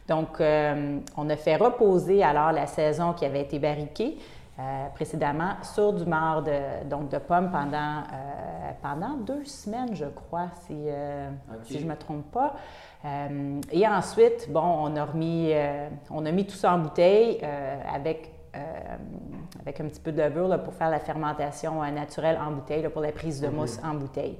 Donc, 0.08 0.42
euh, 0.42 1.00
on 1.16 1.30
a 1.30 1.36
fait 1.36 1.56
reposer 1.56 2.24
alors 2.24 2.52
la 2.52 2.68
saison 2.68 3.14
qui 3.14 3.26
avait 3.26 3.42
été 3.42 3.60
barriquée 3.60 4.18
euh, 4.60 4.88
précédemment 4.94 5.56
sur 5.64 5.94
du 5.94 6.06
marc 6.06 6.46
de, 6.46 6.88
donc 6.88 7.10
de 7.10 7.18
pommes 7.18 7.50
pendant, 7.52 8.04
euh, 8.14 8.72
pendant 8.82 9.16
deux 9.18 9.44
semaines, 9.46 9.96
je 9.96 10.06
crois, 10.06 10.50
si, 10.66 10.76
si 11.64 11.80
je 11.80 11.84
ne 11.86 11.90
me 11.90 11.96
trompe 11.96 12.32
pas. 12.32 12.56
et 13.72 13.88
ensuite, 13.88 14.52
bon, 14.52 14.62
on 14.62 14.96
a 14.96 15.06
remis, 15.06 15.54
on 16.12 16.26
a 16.26 16.32
mis 16.32 16.46
tout 16.46 16.56
ça 16.56 16.74
en 16.74 16.80
bouteille 16.80 17.44
avec 17.92 18.32
avec 19.60 19.80
un 19.80 19.86
petit 19.86 20.00
peu 20.00 20.12
de 20.12 20.22
levure 20.22 20.62
pour 20.62 20.76
faire 20.76 20.92
la 20.92 21.00
fermentation 21.00 21.82
naturelle 21.92 22.38
en 22.40 22.52
bouteille, 22.52 22.88
pour 22.90 23.02
la 23.02 23.12
prise 23.12 23.42
de 23.42 23.48
mousse 23.48 23.80
en 23.84 23.96
bouteille. 23.96 24.38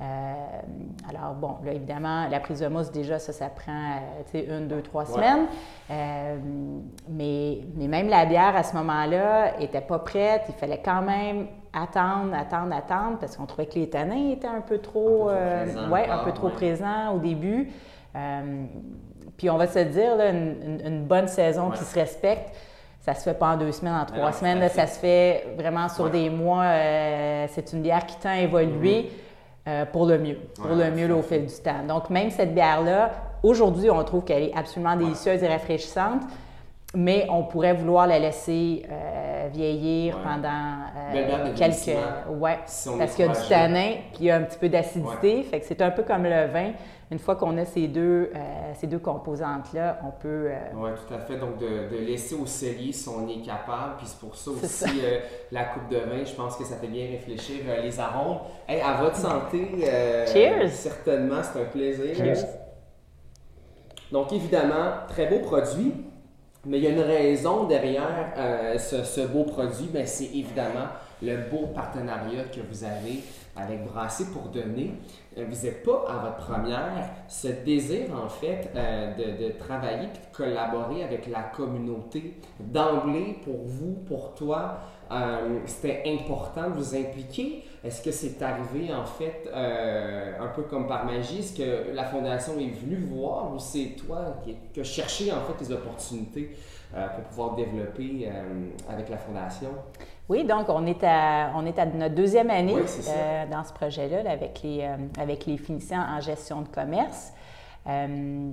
Alors, 0.00 1.34
bon, 1.34 1.56
là, 1.64 1.72
évidemment, 1.72 2.26
la 2.28 2.40
prise 2.40 2.60
de 2.60 2.68
mousse, 2.68 2.90
déjà, 2.90 3.18
ça, 3.18 3.32
ça 3.32 3.48
prend 3.48 4.00
une, 4.34 4.66
deux, 4.66 4.80
trois 4.82 5.04
semaines. 5.04 5.46
mais, 7.08 7.58
mais 7.76 7.88
même 7.88 8.08
la 8.08 8.24
bière, 8.24 8.56
à 8.56 8.62
ce 8.62 8.74
moment-là, 8.76 9.58
n'était 9.58 9.80
pas 9.80 9.98
prête. 9.98 10.42
Il 10.48 10.54
fallait 10.54 10.80
quand 10.82 11.02
même 11.02 11.48
attendre, 11.72 12.34
attendre, 12.34 12.74
attendre, 12.74 13.18
parce 13.18 13.36
qu'on 13.36 13.46
trouvait 13.46 13.66
que 13.66 13.78
les 13.78 13.90
tanins 13.90 14.30
étaient 14.30 14.46
un 14.48 14.62
peu 14.62 14.78
trop, 14.78 15.28
un 15.28 15.66
peu 15.66 15.72
trop, 15.74 15.92
ouais, 15.92 16.08
un 16.08 16.24
peu 16.24 16.32
trop 16.32 16.48
présents 16.48 17.14
au 17.14 17.18
début. 17.18 17.70
Euh, 18.16 18.64
puis 19.36 19.48
on 19.50 19.56
va 19.56 19.66
se 19.66 19.78
dire, 19.78 20.12
une, 20.20 21.04
bonne 21.04 21.28
saison 21.28 21.70
qui 21.70 21.82
se 21.82 21.98
respecte, 21.98 22.54
ça 23.00 23.14
se 23.14 23.22
fait 23.22 23.34
pas 23.34 23.54
en 23.54 23.56
deux 23.56 23.72
semaines, 23.72 23.94
en 23.94 24.04
trois 24.04 24.32
semaines. 24.32 24.68
ça 24.68 24.86
se 24.86 24.98
fait 24.98 25.46
vraiment 25.56 25.88
sur 25.88 26.10
des 26.10 26.28
mois. 26.28 26.64
Euh, 26.64 27.46
c'est 27.48 27.72
une 27.72 27.82
bière 27.82 28.04
qui 28.04 28.16
tend 28.16 28.30
à 28.30 28.40
évoluer 28.40 29.02
mm-hmm. 29.02 29.29
Euh, 29.70 29.84
pour 29.84 30.06
le 30.06 30.18
mieux, 30.18 30.36
pour 30.54 30.74
le 30.74 30.90
mieux 30.90 31.14
au 31.14 31.22
fil 31.22 31.46
du 31.46 31.54
temps. 31.54 31.84
Donc, 31.86 32.10
même 32.10 32.30
cette 32.30 32.54
bière-là, 32.54 33.10
aujourd'hui, 33.42 33.90
on 33.90 34.02
trouve 34.04 34.24
qu'elle 34.24 34.42
est 34.42 34.54
absolument 34.54 34.96
délicieuse 34.96 35.42
et 35.42 35.48
rafraîchissante, 35.48 36.22
mais 36.94 37.26
on 37.30 37.44
pourrait 37.44 37.74
vouloir 37.74 38.06
la 38.06 38.18
laisser 38.18 38.84
vieillir 39.52 40.18
pendant 40.18 41.52
quelques... 41.54 41.96
Ouais, 42.28 42.58
parce 42.98 43.14
qu'il 43.14 43.26
y 43.26 43.28
a 43.28 43.32
du 43.32 43.48
tanin, 43.48 43.92
puis 44.12 44.20
il 44.20 44.26
y 44.26 44.30
a 44.30 44.36
un 44.36 44.42
petit 44.42 44.58
peu 44.58 44.68
d'acidité. 44.68 45.44
Fait 45.44 45.60
que 45.60 45.66
c'est 45.66 45.80
un 45.82 45.90
peu 45.90 46.02
comme 46.02 46.24
le 46.24 46.46
vin 46.46 46.72
une 47.10 47.18
fois 47.18 47.34
qu'on 47.34 47.58
a 47.58 47.64
ces 47.64 47.88
deux, 47.88 48.30
euh, 48.34 48.72
ces 48.78 48.86
deux 48.86 49.00
composantes-là, 49.00 49.98
on 50.06 50.12
peut... 50.12 50.48
Euh, 50.48 50.58
oui, 50.76 50.90
tout 51.06 51.12
à 51.12 51.18
fait. 51.18 51.38
Donc, 51.38 51.58
de, 51.58 51.96
laisser 51.96 52.36
au 52.36 52.46
cellier 52.46 52.92
si 52.92 53.08
on 53.08 53.28
est 53.28 53.42
capable. 53.44 53.96
Puis 53.98 54.06
c'est 54.06 54.20
pour 54.20 54.36
ça 54.36 54.50
aussi 54.52 55.00
euh, 55.02 55.18
la 55.50 55.64
coupe 55.64 55.88
de 55.88 55.96
vin, 55.96 56.24
je 56.24 56.32
pense 56.34 56.56
que 56.56 56.64
ça 56.64 56.76
fait 56.76 56.86
bien 56.86 57.06
réfléchir 57.08 57.64
les 57.82 57.98
arômes. 57.98 58.38
Hey, 58.68 58.80
à 58.80 59.02
votre 59.02 59.16
santé. 59.16 59.68
Cheers! 60.32 60.70
Certainement, 60.70 61.40
c'est 61.42 61.60
un 61.60 61.64
plaisir. 61.64 62.14
Cheers! 62.14 62.46
Donc, 64.12 64.32
évidemment, 64.32 64.92
très 65.08 65.26
beau 65.26 65.40
produit. 65.40 65.92
Mais 66.66 66.78
il 66.78 66.84
y 66.84 66.86
a 66.86 66.90
une 66.90 67.00
raison 67.00 67.64
derrière 67.64 68.34
ce, 68.78 69.02
ce, 69.02 69.22
beau 69.22 69.44
produit, 69.44 69.88
ben, 69.90 70.06
c'est 70.06 70.26
évidemment 70.26 70.88
le 71.22 71.48
beau 71.50 71.68
partenariat 71.68 72.44
que 72.44 72.60
vous 72.60 72.84
avez 72.84 73.20
avec 73.62 73.84
Brasser 73.84 74.26
pour 74.32 74.48
donner. 74.48 74.94
Euh, 75.38 75.44
vous 75.48 75.64
n'êtes 75.64 75.82
pas 75.84 76.04
à 76.08 76.18
votre 76.18 76.36
première. 76.36 77.10
Ce 77.28 77.48
désir, 77.48 78.08
en 78.14 78.28
fait, 78.28 78.70
euh, 78.74 79.14
de, 79.14 79.58
travailler 79.58 80.04
et 80.04 80.06
de 80.06 80.36
collaborer 80.36 81.04
avec 81.04 81.26
la 81.28 81.42
communauté, 81.42 82.34
d'emblée, 82.58 83.38
pour 83.44 83.64
vous, 83.64 83.94
pour 84.06 84.34
toi, 84.34 84.80
euh, 85.12 85.60
c'était 85.66 86.02
important 86.06 86.70
de 86.70 86.74
vous 86.74 86.94
impliquer. 86.94 87.64
Est-ce 87.82 88.02
que 88.02 88.10
c'est 88.10 88.42
arrivé, 88.42 88.92
en 88.92 89.06
fait, 89.06 89.48
un 89.54 90.48
peu 90.48 90.62
comme 90.62 90.86
par 90.86 91.06
magie? 91.06 91.38
Est-ce 91.38 91.56
que 91.56 91.94
la 91.94 92.04
Fondation 92.04 92.58
est 92.58 92.70
venue 92.70 92.96
voir 92.96 93.52
ou 93.54 93.58
c'est 93.58 93.96
toi 93.96 94.36
qui, 94.44 94.54
qui 94.72 94.80
as 94.80 94.84
cherché, 94.84 95.32
en 95.32 95.40
fait, 95.40 95.64
les 95.64 95.72
opportunités 95.72 96.54
pour 96.92 97.24
pouvoir 97.24 97.54
développer 97.54 98.28
avec 98.86 99.08
la 99.08 99.16
Fondation? 99.16 99.70
Oui, 100.30 100.44
donc 100.44 100.68
on 100.68 100.86
est 100.86 101.02
à, 101.02 101.50
on 101.56 101.66
est 101.66 101.76
à 101.76 101.86
notre 101.86 102.14
deuxième 102.14 102.50
année 102.50 102.76
euh, 102.76 103.46
dans 103.50 103.64
ce 103.64 103.72
projet-là 103.72 104.30
avec, 104.30 104.60
les, 104.62 104.82
euh, 104.82 104.96
avec 105.20 105.44
les 105.44 105.56
finissants 105.56 106.04
en 106.08 106.20
gestion 106.20 106.62
de 106.62 106.68
commerce. 106.68 107.32
Euh, 107.88 108.52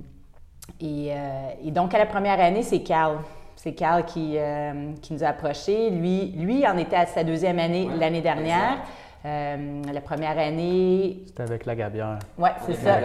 et, 0.80 1.70
donc, 1.70 1.94
à 1.94 1.98
la 1.98 2.06
première 2.06 2.40
année, 2.40 2.64
c'est 2.64 2.80
Carl. 2.82 3.18
C'est 3.54 3.74
Carl 3.74 4.04
qui, 4.04 4.36
qui 5.02 5.12
nous 5.12 5.22
a 5.22 5.28
approchés. 5.28 5.90
Lui, 5.90 6.32
lui 6.32 6.66
en 6.66 6.76
était 6.78 6.96
à 6.96 7.06
sa 7.06 7.22
deuxième 7.22 7.60
année 7.60 7.88
l'année 7.96 8.22
dernière. 8.22 8.78
La 9.24 10.00
première 10.00 10.38
année. 10.38 11.22
C'était 11.26 11.42
avec 11.42 11.66
la 11.66 11.74
Gabière. 11.74 12.18
Oui, 12.38 12.48
c'est 12.66 12.74
ça. 12.74 12.98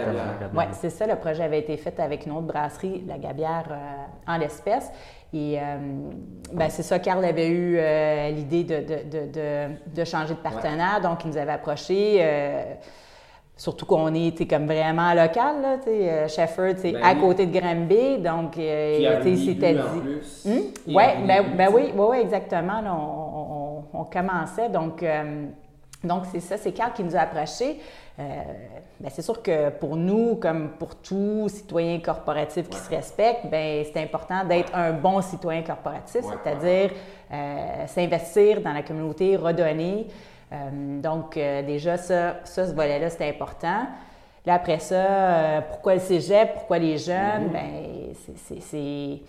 Oui, 0.54 0.64
c'est 0.72 0.90
ça. 0.90 1.06
Le 1.06 1.16
projet 1.16 1.42
avait 1.42 1.58
été 1.58 1.76
fait 1.76 1.98
avec 2.00 2.26
une 2.26 2.32
autre 2.32 2.46
brasserie, 2.46 3.04
la 3.06 3.18
Gabière, 3.18 3.64
en 4.26 4.36
l'espèce. 4.36 4.90
Et 5.34 5.58
euh, 5.58 5.62
ben, 6.52 6.70
c'est 6.70 6.84
ça, 6.84 7.00
Carl 7.00 7.24
avait 7.24 7.48
eu 7.48 7.76
euh, 7.76 8.30
l'idée 8.30 8.62
de, 8.62 10.04
changer 10.04 10.34
de 10.34 10.38
partenaire, 10.38 11.00
donc 11.02 11.24
il 11.24 11.30
nous 11.30 11.36
avait 11.36 11.52
approché. 11.52 12.18
Euh, 12.20 12.74
surtout 13.56 13.84
qu'on 13.84 14.14
est 14.14 14.48
comme 14.48 14.66
vraiment 14.66 15.12
local, 15.12 15.60
là, 15.60 15.76
euh, 15.88 16.28
Shefford, 16.28 16.74
ben 16.84 16.96
à 17.02 17.16
côté 17.16 17.46
de 17.46 17.58
Granby, 17.58 18.18
donc 18.18 18.54
c'était 18.54 19.74
dit. 19.74 19.80
Oui, 20.44 20.52
hmm? 20.52 20.94
Ouais, 20.94 21.16
ben, 21.26 21.44
ben, 21.56 21.68
oui, 21.72 21.92
ouais, 21.96 22.20
exactement. 22.20 22.80
on, 22.86 23.98
on, 23.98 24.04
commençait, 24.04 24.68
donc 24.68 25.04
donc 26.04 26.24
c'est 26.30 26.40
ça, 26.40 26.56
c'est 26.56 26.72
Carl 26.72 26.92
qui 26.92 27.02
nous 27.02 27.16
a 27.16 27.20
approchés. 27.20 27.80
Euh, 28.18 28.22
ben, 29.00 29.10
c'est 29.10 29.22
sûr 29.22 29.42
que 29.42 29.70
pour 29.70 29.96
nous, 29.96 30.36
comme 30.36 30.70
pour 30.78 30.94
tout 30.96 31.48
citoyen 31.48 31.98
corporatif 31.98 32.68
qui 32.68 32.78
se 32.78 32.88
respecte, 32.88 33.46
ben, 33.50 33.84
c'est 33.84 34.00
important 34.00 34.44
d'être 34.44 34.74
un 34.74 34.92
bon 34.92 35.20
citoyen 35.20 35.62
corporatif, 35.62 36.20
c'est-à-dire 36.22 36.90
euh, 37.32 37.86
s'investir 37.86 38.60
dans 38.60 38.72
la 38.72 38.82
communauté, 38.82 39.36
redonner. 39.36 40.06
Euh, 40.52 41.00
donc, 41.00 41.34
déjà, 41.34 41.96
ça, 41.96 42.36
ça 42.44 42.66
ce 42.66 42.72
volet-là, 42.72 43.10
c'est 43.10 43.28
important. 43.28 43.86
Là, 44.46 44.54
après 44.54 44.78
ça, 44.78 45.62
pourquoi 45.70 45.94
le 45.94 46.00
cégep, 46.00 46.54
pourquoi 46.54 46.78
les 46.78 46.98
jeunes? 46.98 47.48
Mm-hmm. 47.48 47.52
Ben, 47.52 48.60
c'est 48.60 49.20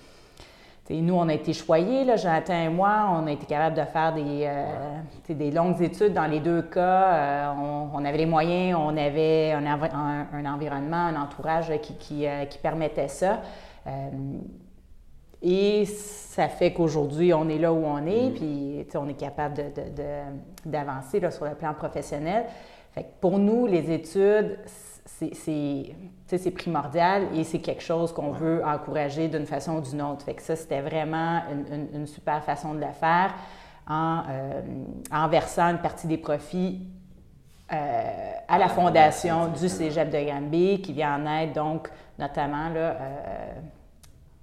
nous, 0.89 1.15
on 1.15 1.27
a 1.29 1.33
été 1.33 1.53
choyés, 1.53 2.03
là, 2.03 2.15
Jonathan 2.15 2.53
et 2.53 2.69
moi, 2.69 3.09
on 3.11 3.25
a 3.25 3.31
été 3.31 3.47
capable 3.47 3.75
de 3.75 3.83
faire 3.85 4.13
des, 4.13 4.45
euh, 4.45 5.33
des 5.33 5.49
longues 5.49 5.81
études 5.81 6.13
dans 6.13 6.27
les 6.27 6.39
deux 6.39 6.61
cas. 6.61 7.13
Euh, 7.13 7.89
on, 7.93 8.05
avait 8.05 8.19
les 8.19 8.27
moyens, 8.27 8.77
on 8.79 8.95
avait 8.95 9.53
un, 9.53 9.65
un, 9.65 10.45
environnement, 10.45 11.07
un 11.07 11.19
entourage 11.19 11.71
qui, 11.81 11.95
qui, 11.95 12.27
euh, 12.27 12.45
qui 12.45 12.59
permettait 12.59 13.07
ça. 13.07 13.41
et 15.41 15.85
ça 15.85 16.47
fait 16.49 16.71
qu'aujourd'hui, 16.71 17.33
on 17.33 17.49
est 17.49 17.57
là 17.57 17.73
où 17.73 17.83
on 17.83 18.05
est, 18.05 18.29
mm. 18.29 18.33
puis 18.33 18.87
on 18.95 19.09
est 19.09 19.19
capable 19.19 19.55
d'avancer 20.65 21.19
de, 21.19 21.25
de, 21.25 21.31
sur 21.31 21.45
le 21.45 21.55
plan 21.55 21.73
professionnel. 21.73 22.45
Fait 22.91 23.07
pour 23.19 23.39
nous, 23.39 23.65
les 23.65 23.91
études, 23.91 24.59
c'est 25.05 26.51
primordial 26.51 27.27
et 27.35 27.43
c'est 27.43 27.59
quelque 27.59 27.83
chose 27.83 28.11
qu'on 28.11 28.31
veut 28.31 28.63
encourager 28.65 29.27
d'une 29.27 29.45
façon 29.45 29.77
ou 29.77 29.81
d'une 29.81 30.01
autre. 30.01 30.25
Fait 30.25 30.33
que 30.33 30.41
ça, 30.41 30.55
c'était 30.55 30.81
vraiment 30.81 31.41
une, 31.93 32.07
super 32.07 32.43
façon 32.43 32.73
de 32.73 32.79
le 32.79 32.91
faire 32.91 33.33
en, 33.87 34.23
euh, 34.29 34.61
en 35.11 35.27
versant 35.27 35.69
une 35.69 35.77
partie 35.77 36.07
des 36.07 36.17
profits 36.17 36.81
euh, 37.71 38.31
à 38.47 38.57
la 38.57 38.67
fondation 38.67 39.47
du 39.47 39.69
Cégep 39.69 40.09
de 40.09 40.23
Granby, 40.23 40.81
qui 40.81 40.93
vient 40.93 41.21
en 41.21 41.39
aide 41.39 41.53
donc 41.53 41.89
notamment 42.19 42.69
là, 42.69 42.79
euh, 42.79 43.53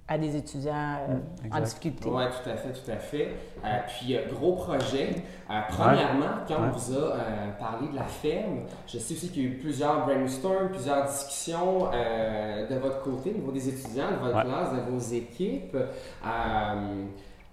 à 0.07 0.17
des 0.17 0.35
étudiants 0.35 0.97
euh, 1.09 1.15
mm, 1.47 1.53
en 1.55 1.61
difficulté. 1.61 2.09
Oui, 2.09 2.23
tout 2.43 2.49
à 2.49 2.55
fait, 2.55 2.71
tout 2.73 2.91
à 2.91 2.97
fait. 2.97 3.29
Euh, 3.63 3.77
puis, 3.87 4.17
gros 4.29 4.53
projet. 4.53 5.15
Euh, 5.49 5.59
premièrement, 5.69 6.43
quand 6.47 6.55
on 6.59 6.71
vous 6.71 6.97
a 6.97 7.15
parlé 7.57 7.87
de 7.87 7.95
la 7.95 8.03
ferme, 8.03 8.63
je 8.85 8.97
sais 8.97 9.13
aussi 9.13 9.29
qu'il 9.29 9.43
y 9.43 9.45
a 9.45 9.49
eu 9.49 9.57
plusieurs 9.57 10.05
brainstorms, 10.05 10.69
plusieurs 10.69 11.05
discussions 11.05 11.89
de 11.91 12.75
votre 12.75 13.01
côté, 13.01 13.31
au 13.31 13.33
niveau 13.33 13.51
des 13.51 13.69
étudiants, 13.69 14.11
de 14.11 14.25
votre 14.25 14.41
classe, 14.41 14.73
de 14.73 14.91
vos 14.91 14.99
équipes. 14.99 15.77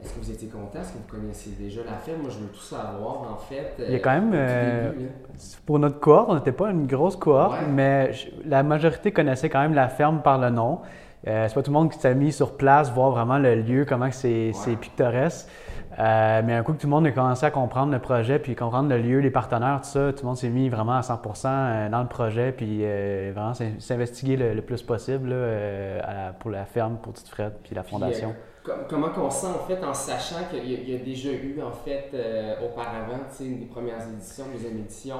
est-ce 0.02 0.14
que 0.14 0.18
vous 0.18 0.30
étiez 0.30 0.48
content? 0.48 0.80
Est-ce 0.80 0.92
que 0.92 0.98
vous 0.98 1.08
connaissiez 1.20 1.52
déjà 1.52 1.82
la 1.84 1.98
ferme? 1.98 2.22
Moi, 2.22 2.30
je 2.30 2.38
veux 2.38 2.48
tout 2.48 2.58
savoir, 2.58 3.32
en 3.32 3.36
fait. 3.36 3.74
Il 3.78 3.92
y 3.92 3.96
a 3.96 4.00
quand 4.00 4.20
même, 4.20 5.14
pour 5.66 5.78
notre 5.78 6.00
cohorte, 6.00 6.30
on 6.30 6.34
n'était 6.34 6.52
pas 6.52 6.70
une 6.70 6.88
grosse 6.88 7.16
cohorte, 7.16 7.58
mais 7.68 8.10
la 8.44 8.64
majorité 8.64 9.12
connaissait 9.12 9.48
quand 9.48 9.60
même 9.60 9.74
la 9.74 9.88
ferme 9.88 10.22
par 10.22 10.38
le 10.38 10.50
nom. 10.50 10.80
Euh, 11.26 11.46
c'est 11.48 11.54
pas 11.54 11.62
tout 11.62 11.70
le 11.70 11.78
monde 11.78 11.90
qui 11.90 11.98
s'est 11.98 12.14
mis 12.14 12.32
sur 12.32 12.56
place, 12.56 12.90
voir 12.92 13.10
vraiment 13.10 13.38
le 13.38 13.54
lieu, 13.54 13.84
comment 13.84 14.10
c'est 14.10 14.52
pictoresque. 14.80 15.48
Euh, 15.98 16.40
mais 16.44 16.54
un 16.54 16.62
coup 16.62 16.72
que 16.72 16.80
tout 16.80 16.86
le 16.86 16.92
monde 16.92 17.06
a 17.06 17.10
commencé 17.10 17.44
à 17.44 17.50
comprendre 17.50 17.92
le 17.92 17.98
projet, 17.98 18.38
puis 18.38 18.54
comprendre 18.54 18.88
le 18.88 18.98
lieu, 18.98 19.18
les 19.18 19.30
partenaires, 19.30 19.80
tout 19.82 19.88
ça, 19.88 20.12
tout 20.12 20.22
le 20.22 20.28
monde 20.28 20.36
s'est 20.36 20.48
mis 20.48 20.68
vraiment 20.68 20.94
à 20.94 21.02
100 21.02 21.20
euh, 21.44 21.88
dans 21.90 22.00
le 22.00 22.08
projet, 22.08 22.52
puis 22.52 22.78
vraiment 23.32 23.52
s'investiguer 23.78 24.36
le, 24.36 24.62
plus 24.62 24.82
possible 24.82 25.34
pour 26.38 26.50
la 26.50 26.64
ferme, 26.64 26.96
pour 27.02 27.12
Tite 27.12 27.28
Fred, 27.28 27.52
puis 27.62 27.74
la 27.74 27.82
fondation. 27.82 28.34
comment 28.88 29.08
on 29.18 29.30
sent 29.30 29.48
en 29.48 29.66
fait 29.66 29.84
en 29.84 29.92
sachant 29.92 30.44
qu'il 30.50 30.88
y, 30.88 30.94
a 30.94 30.98
déjà 30.98 31.32
eu 31.32 31.60
en 31.60 31.72
fait 31.72 32.14
auparavant, 32.64 33.24
une 33.40 33.58
des 33.58 33.66
premières 33.66 34.08
éditions, 34.08 34.44
deuxième 34.52 34.78
édition, 34.78 35.18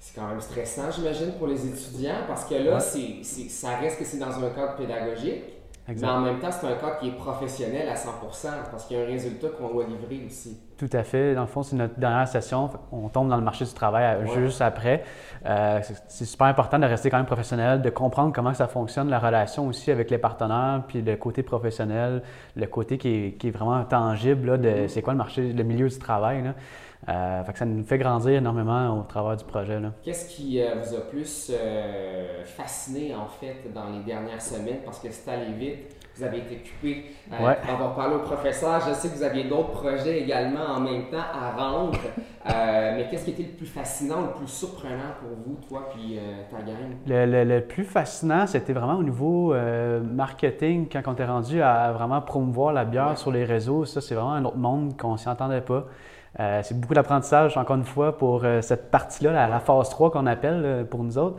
c'est 0.00 0.18
quand 0.18 0.26
même 0.26 0.40
stressant, 0.40 0.90
j'imagine, 0.90 1.32
pour 1.32 1.46
les 1.46 1.66
étudiants, 1.66 2.24
parce 2.26 2.46
que 2.46 2.54
là, 2.54 2.80
c'est, 2.80 3.22
ça 3.22 3.76
reste 3.76 3.98
que 3.98 4.04
c'est 4.04 4.18
dans 4.18 4.42
un 4.42 4.50
cadre 4.50 4.76
pédagogique, 4.76 5.44
mais 5.88 6.06
en 6.06 6.20
même 6.20 6.38
temps, 6.38 6.50
c'est 6.50 6.66
un 6.66 6.76
cadre 6.76 6.98
qui 7.00 7.08
est 7.08 7.16
professionnel 7.16 7.88
à 7.88 7.96
100 7.96 8.10
parce 8.70 8.86
qu'il 8.86 8.96
y 8.96 9.00
a 9.00 9.02
un 9.02 9.06
résultat 9.06 9.48
qu'on 9.48 9.68
doit 9.68 9.84
livrer 9.84 10.24
aussi. 10.26 10.58
Tout 10.78 10.88
à 10.92 11.02
fait. 11.02 11.34
Dans 11.34 11.42
le 11.42 11.46
fond, 11.46 11.62
c'est 11.62 11.76
notre 11.76 11.98
dernière 11.98 12.28
session. 12.28 12.70
On 12.92 13.08
tombe 13.08 13.28
dans 13.28 13.36
le 13.36 13.42
marché 13.42 13.64
du 13.64 13.72
travail 13.72 14.04
euh, 14.04 14.26
juste 14.26 14.62
après. 14.62 15.02
Euh, 15.44 15.80
c'est 16.08 16.24
super 16.24 16.46
important 16.46 16.78
de 16.78 16.86
rester 16.86 17.10
quand 17.10 17.16
même 17.16 17.26
professionnel, 17.26 17.82
de 17.82 17.90
comprendre 17.90 18.32
comment 18.32 18.54
ça 18.54 18.68
fonctionne, 18.68 19.10
la 19.10 19.18
relation 19.18 19.66
aussi 19.66 19.90
avec 19.90 20.10
les 20.10 20.18
partenaires, 20.18 20.84
puis 20.86 21.02
le 21.02 21.16
côté 21.16 21.42
professionnel, 21.42 22.22
le 22.56 22.66
côté 22.66 22.96
qui 22.96 23.36
est, 23.42 23.50
vraiment 23.50 23.82
tangible 23.84 24.60
de 24.60 24.68
mm-hmm. 24.68 24.88
c'est 24.88 25.02
quoi 25.02 25.12
le 25.12 25.18
marché, 25.18 25.52
le 25.52 25.64
milieu 25.64 25.88
du 25.88 25.98
travail. 25.98 26.54
Euh, 27.08 27.42
ça 27.54 27.64
nous 27.64 27.82
fait 27.82 27.98
grandir 27.98 28.32
énormément 28.32 29.00
au 29.00 29.02
travers 29.04 29.36
du 29.36 29.44
projet. 29.44 29.80
Qu'est-ce 30.02 30.28
qui 30.28 30.60
vous 30.60 30.94
a 30.94 31.00
plus 31.00 31.52
fasciné 32.44 33.14
en 33.14 33.26
fait 33.26 33.72
dans 33.74 33.88
les 33.88 34.04
dernières 34.04 34.42
semaines? 34.42 34.80
Parce 34.84 35.00
que 35.00 35.10
c'est 35.10 35.30
allé 35.30 35.52
vite? 35.52 35.96
vous 36.20 36.26
avez 36.26 36.38
été 36.38 36.56
occupé 36.56 37.04
euh, 37.32 37.46
ouais. 37.46 37.56
avoir 37.68 37.94
parlé 37.94 38.16
au 38.16 38.20
professeur. 38.20 38.80
Je 38.86 38.94
sais 38.94 39.08
que 39.08 39.14
vous 39.14 39.22
aviez 39.22 39.44
d'autres 39.44 39.70
projets 39.70 40.20
également 40.20 40.64
en 40.76 40.80
même 40.80 41.08
temps 41.10 41.18
à 41.18 41.50
rendre. 41.56 41.98
Euh, 42.48 42.96
mais 42.96 43.06
qu'est-ce 43.10 43.26
qui 43.26 43.32
était 43.32 43.42
le 43.42 43.56
plus 43.56 43.66
fascinant, 43.66 44.22
le 44.22 44.32
plus 44.32 44.46
surprenant 44.46 45.12
pour 45.20 45.30
vous, 45.44 45.58
toi 45.68 45.88
puis 45.92 46.18
euh, 46.18 46.42
ta 46.50 46.62
gang? 46.62 46.96
Le, 47.06 47.44
le, 47.44 47.60
plus 47.60 47.84
fascinant, 47.84 48.46
c'était 48.46 48.72
vraiment 48.72 48.96
au 48.96 49.02
niveau 49.02 49.54
marketing, 50.02 50.88
quand 50.90 51.02
on 51.06 51.12
était 51.12 51.26
rendu 51.26 51.62
à 51.62 51.92
vraiment 51.92 52.20
promouvoir 52.20 52.72
la 52.72 52.84
bière 52.84 53.18
sur 53.18 53.30
les 53.30 53.44
réseaux. 53.44 53.84
Ça, 53.84 54.00
c'est 54.00 54.14
vraiment 54.14 54.32
un 54.32 54.44
autre 54.44 54.56
monde 54.56 54.96
qu'on 54.96 55.16
s'y 55.16 55.28
entendait 55.28 55.60
pas. 55.60 55.86
C'est 56.36 56.78
beaucoup 56.78 56.94
d'apprentissage, 56.94 57.56
encore 57.56 57.76
une 57.76 57.84
fois, 57.84 58.16
pour 58.16 58.44
cette 58.60 58.90
partie-là, 58.90 59.32
la, 59.32 59.48
la, 59.48 59.60
phase 59.60 59.90
3 59.90 60.10
qu'on 60.10 60.26
appelle 60.26 60.86
pour 60.88 61.02
nous 61.02 61.18
autres. 61.18 61.36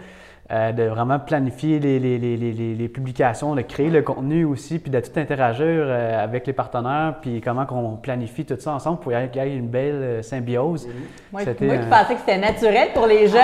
Euh, 0.52 0.74
de 0.74 0.84
vraiment 0.84 1.18
planifier 1.18 1.80
les, 1.80 1.98
les, 1.98 2.18
les, 2.18 2.36
les, 2.36 2.88
publications, 2.90 3.56
de 3.56 3.62
créer 3.62 3.90
le 3.90 4.02
contenu 4.02 4.44
aussi, 4.44 4.80
puis 4.80 4.92
de 4.92 5.00
tout 5.00 5.18
interagir 5.18 5.66
euh, 5.66 6.22
avec 6.22 6.46
les 6.46 6.52
partenaires, 6.52 7.16
puis 7.22 7.40
comment 7.40 7.66
qu'on 7.66 7.96
planifie 7.96 8.44
tout 8.44 8.58
ça 8.60 8.74
ensemble 8.74 9.00
pour 9.00 9.14
qu'il 9.14 9.36
y 9.36 9.40
ait 9.40 9.56
une 9.56 9.70
belle 9.70 9.94
euh, 9.94 10.22
symbiose. 10.22 10.90
Moi, 11.32 11.44
moi 11.46 11.54
qui 11.54 11.88
pensais 11.90 12.14
que 12.16 12.20
c'était 12.20 12.38
naturel 12.38 12.90
pour 12.94 13.08
les 13.08 13.28
jeunes. 13.28 13.42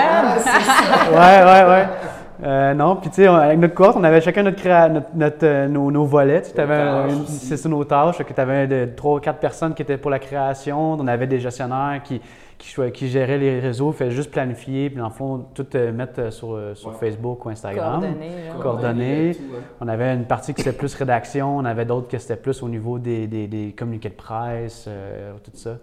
Oui, 1.10 1.16
oui, 1.16 1.60
oui. 1.66 1.82
Non, 2.42 2.96
puis 2.96 3.10
tu 3.10 3.16
sais, 3.16 3.26
avec 3.26 3.58
notre 3.58 3.74
course, 3.74 3.96
on 3.96 4.04
avait 4.04 4.20
chacun 4.20 4.42
notre, 4.42 4.62
notre, 5.14 5.66
nos, 5.66 5.90
nos, 5.90 6.04
volets. 6.04 6.42
Tu 6.42 6.60
avais 6.60 7.10
c'est 7.26 7.64
nos 7.66 7.84
tâches, 7.84 8.18
que 8.18 8.32
tu 8.32 8.40
avais 8.40 8.86
trois 8.88 9.16
ou 9.16 9.20
quatre 9.20 9.40
personnes 9.40 9.74
qui 9.74 9.82
étaient 9.82 9.98
pour 9.98 10.10
la 10.10 10.18
création, 10.18 10.92
on 10.92 11.06
avait 11.06 11.26
des 11.26 11.40
gestionnaires 11.40 12.00
qui 12.04 12.20
qui, 12.58 12.74
qui 12.92 13.08
gérait 13.08 13.38
les 13.38 13.60
réseaux, 13.60 13.92
fait 13.92 14.10
juste 14.10 14.30
planifier, 14.30 14.90
puis 14.90 14.98
dans 14.98 15.08
le 15.08 15.14
fond, 15.14 15.46
tout 15.54 15.66
euh, 15.76 15.92
mettre 15.92 16.20
euh, 16.20 16.30
sur, 16.30 16.52
euh, 16.52 16.74
sur 16.74 16.94
Facebook 16.98 17.46
ou 17.46 17.48
Instagram. 17.50 18.00
Coordonnées. 18.00 18.60
Coordonnées. 18.60 19.36
On 19.80 19.88
avait 19.88 20.12
une 20.12 20.26
partie 20.26 20.52
qui 20.52 20.62
était 20.62 20.72
plus 20.72 20.92
rédaction, 20.94 21.56
on 21.56 21.64
avait 21.64 21.84
d'autres 21.84 22.08
qui 22.08 22.18
c'était 22.18 22.36
plus 22.36 22.62
au 22.62 22.68
niveau 22.68 22.98
des, 22.98 23.26
des, 23.28 23.46
des 23.46 23.72
communiqués 23.72 24.08
de 24.08 24.14
presse, 24.14 24.88
tout 25.44 25.50
ça. 25.54 25.78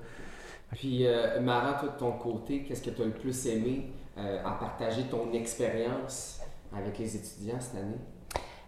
Puis, 0.74 1.08
Mara, 1.42 1.80
toi, 1.80 1.90
de 1.94 1.98
ton 1.98 2.12
côté, 2.12 2.64
qu'est-ce 2.64 2.82
que 2.82 2.90
tu 2.90 3.02
as 3.02 3.06
le 3.06 3.12
plus 3.12 3.48
aimé 3.48 3.88
à 4.18 4.52
partager 4.52 5.04
ton 5.04 5.32
expérience? 5.34 6.35
Avec 6.78 6.98
les 6.98 7.16
étudiants 7.16 7.60
cette 7.60 7.82
année? 7.82 7.98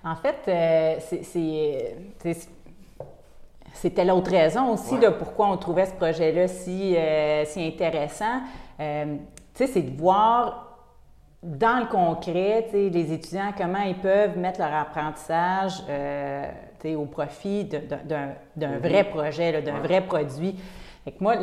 En 0.03 0.15
fait, 0.15 0.37
c'est 1.01 1.57
c'était 3.77 4.05
l'autre 4.05 4.31
raison 4.31 4.73
aussi 4.73 4.97
de 4.97 5.09
pourquoi 5.09 5.49
on 5.49 5.57
trouvait 5.57 5.85
ce 5.85 5.93
projet-là 5.93 6.47
si, 6.47 6.95
euh, 6.95 7.45
si 7.45 7.63
intéressant. 7.63 8.41
Euh, 8.79 9.17
c'est 9.53 9.81
de 9.81 9.97
voir 9.97 10.79
dans 11.43 11.81
le 11.81 11.85
concret, 11.85 12.67
les 12.73 13.13
étudiants, 13.13 13.51
comment 13.55 13.81
ils 13.81 13.97
peuvent 13.97 14.37
mettre 14.37 14.59
leur 14.59 14.73
apprentissage 14.73 15.83
euh, 15.89 16.49
au 16.95 17.05
profit 17.05 17.65
d'un 17.65 18.31
mm-hmm. 18.57 18.79
vrai 18.79 19.03
projet, 19.03 19.61
d'un 19.61 19.79
vrai 19.79 20.01
produit 20.01 20.55
moi, 21.19 21.35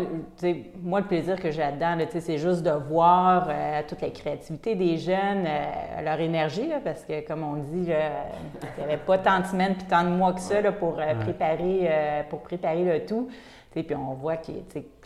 moi, 0.83 1.01
le 1.01 1.07
plaisir 1.07 1.41
que 1.41 1.51
j'ai 1.51 1.61
là-dedans, 1.61 1.97
c'est 2.19 2.39
juste 2.39 2.63
de 2.63 2.71
voir 2.71 3.47
euh, 3.49 3.83
toute 3.89 4.01
la 4.01 4.11
créativité 4.11 4.75
des 4.75 4.99
jeunes, 4.99 5.47
euh, 5.47 6.03
leur 6.05 6.21
énergie, 6.21 6.69
parce 6.85 7.05
que, 7.05 7.27
comme 7.27 7.43
on 7.43 7.55
dit, 7.57 7.87
il 7.89 8.79
n'y 8.79 8.85
avait 8.85 8.99
pas 8.99 9.19
tant 9.19 9.41
de 9.41 9.47
semaines 9.47 9.75
puis 9.75 9.87
tant 9.87 10.05
de 10.05 10.09
mois 10.09 10.33
que 10.33 10.41
ça 10.41 10.61
pour, 10.73 10.99
euh, 10.99 11.15
préparer, 11.15 11.91
pour 12.29 12.41
préparer 12.41 12.85
le 12.85 13.07
tout. 13.07 13.29
Puis 13.73 13.87
on 13.95 14.15
voit 14.15 14.37
qu'ils 14.37 14.63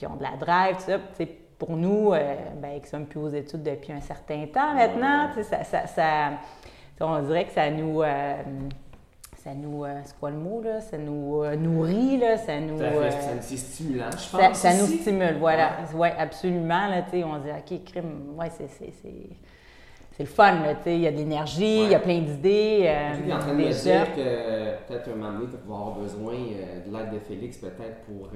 ont 0.09 0.17
de 0.17 0.23
la 0.23 0.37
drive, 0.39 0.77
tout 0.77 0.93
ça. 0.93 1.25
Pour 1.59 1.77
nous, 1.77 2.11
ben, 2.11 2.81
qui 2.81 2.89
sommes 2.89 3.07
plus 3.07 3.19
aux 3.19 3.31
études 3.31 3.65
depuis 3.65 3.93
un 3.93 4.01
certain 4.01 4.47
temps 4.47 4.75
maintenant, 4.75 5.29
ça, 5.43 5.65
ça, 5.65 5.89
ça, 5.89 6.31
on 7.01 7.21
dirait 7.23 7.47
que 7.47 7.53
ça 7.53 7.69
nous 7.69 8.01
ça 9.49 9.55
nous, 9.55 9.85
euh, 9.85 10.01
c'est 10.05 10.19
quoi 10.19 10.31
le 10.31 10.37
mot, 10.37 10.61
là? 10.63 10.81
Ça 10.81 10.99
nous 10.99 11.43
euh, 11.43 11.57
nourrit, 11.57 12.19
là, 12.19 12.37
ça 12.37 12.61
nous... 12.61 12.79
Euh, 12.81 13.11
c'est 13.41 13.57
stimulant, 13.57 14.11
je 14.11 14.37
pense. 14.37 14.59
Ça, 14.59 14.75
nous 14.75 14.87
stimule, 14.87 15.37
voilà. 15.39 15.71
Oui, 15.95 16.09
absolument, 16.19 16.89
là, 16.89 17.03
tu 17.03 17.13
sais, 17.13 17.25
on 17.25 17.39
dit, 17.39 17.49
OK, 17.51 17.85
crime, 17.85 18.35
ouais, 18.37 18.51
c'est... 18.51 18.69
C'est 20.13 20.25
le 20.25 20.31
fun, 20.31 20.63
là, 20.63 20.75
tu 20.75 20.83
sais, 20.83 20.97
il 20.97 21.03
y 21.03 21.07
a 21.07 21.13
de 21.13 21.17
l'énergie, 21.17 21.85
il 21.85 21.91
y 21.91 21.95
a 21.95 22.01
plein 22.01 22.19
d'idées. 22.19 22.87
Euh, 22.89 23.15
tu 23.23 23.31
es 23.31 23.33
en 23.33 23.39
train 23.39 23.53
de 23.53 23.59
me 23.59 23.71
dire 23.71 24.15
que 24.17 24.87
peut-être 24.89 25.09
un 25.11 25.15
moment 25.15 25.39
donné, 25.39 25.47
tu 25.47 25.69
vas 25.69 25.77
avoir 25.77 25.95
besoin 25.95 26.35
de 26.35 26.93
l'aide 26.93 27.15
de 27.15 27.21
Félix, 27.21 27.59
peut-être 27.59 28.03
pour, 28.05 28.29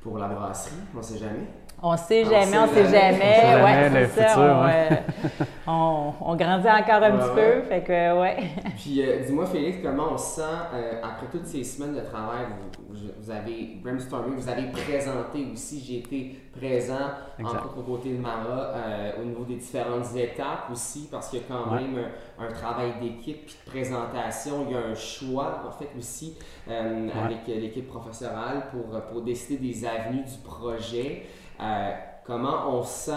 pour 0.00 0.18
la 0.18 0.26
brasserie, 0.26 0.74
on 0.94 0.96
ne 0.96 1.02
sait 1.02 1.18
jamais. 1.18 1.46
On 1.82 1.92
ne 1.92 1.96
sait 1.98 2.24
jamais, 2.24 2.56
on 2.56 2.66
ne 2.66 2.72
sait 2.72 2.84
jamais. 2.84 3.62
Ouais, 3.62 4.08
c'est 4.14 4.22
ça. 4.22 4.38
Euh, 4.38 4.90
on, 5.66 6.12
on, 6.22 6.34
grandit 6.34 6.68
encore 6.68 7.02
un 7.02 7.18
petit 7.18 7.34
peu. 7.34 7.62
Fait 7.68 7.82
que, 7.82 8.18
ouais. 8.18 8.36
Puis, 8.78 9.02
euh, 9.02 9.22
dis-moi, 9.26 9.44
Félix, 9.44 9.78
comment 9.82 10.12
on 10.12 10.16
se 10.16 10.36
sent 10.36 10.56
euh, 10.74 11.00
après 11.02 11.26
toutes 11.30 11.44
ces 11.44 11.62
semaines 11.62 11.94
de 11.94 12.00
travail? 12.00 12.46
Vous, 12.88 13.30
avez 13.30 13.76
brainstormé, 13.84 14.34
vous 14.36 14.48
avez 14.48 14.70
présenté 14.70 15.46
aussi. 15.52 15.84
J'ai 15.86 15.98
été 15.98 16.40
présent, 16.58 17.10
entre 17.38 17.66
autres, 17.66 17.84
côté 17.84 18.14
de 18.14 18.22
Mara, 18.22 18.72
au 19.20 19.24
niveau 19.24 19.44
des 19.44 19.56
différentes 19.56 20.14
étapes 20.16 20.70
aussi, 20.72 21.08
parce 21.10 21.28
qu'il 21.28 21.40
y 21.40 21.42
a 21.42 21.44
quand 21.46 21.72
même 21.74 21.98
un, 22.38 22.52
travail 22.52 22.94
d'équipe 23.02 23.44
puis 23.44 23.56
de 23.66 23.70
présentation. 23.70 24.64
Il 24.66 24.72
y 24.72 24.78
a 24.78 24.86
un 24.86 24.94
choix, 24.94 25.62
en 25.66 25.70
fait, 25.72 25.90
aussi, 25.98 26.38
avec 26.66 27.46
l'équipe 27.48 27.88
professorale 27.88 28.68
pour, 28.70 28.98
pour 29.10 29.20
décider 29.20 29.58
des 29.58 29.84
avenues 29.84 30.24
du 30.24 30.38
projet. 30.42 31.26
Euh, 31.60 31.90
comment 32.24 32.68
on 32.70 32.82
sent 32.82 33.12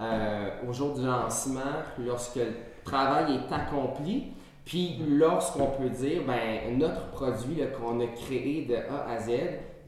euh, 0.00 0.48
au 0.68 0.72
jour 0.72 0.94
du 0.94 1.06
lancement 1.06 1.60
lorsque 1.98 2.36
le 2.36 2.54
travail 2.84 3.34
est 3.34 3.54
accompli, 3.54 4.32
puis 4.64 5.02
lorsqu'on 5.08 5.66
peut 5.66 5.90
dire, 5.90 6.22
ben, 6.26 6.78
notre 6.78 7.08
produit 7.08 7.62
qu'on 7.78 8.00
a 8.00 8.06
créé 8.06 8.64
de 8.66 8.74
A 8.76 9.12
à 9.12 9.18
Z 9.18 9.30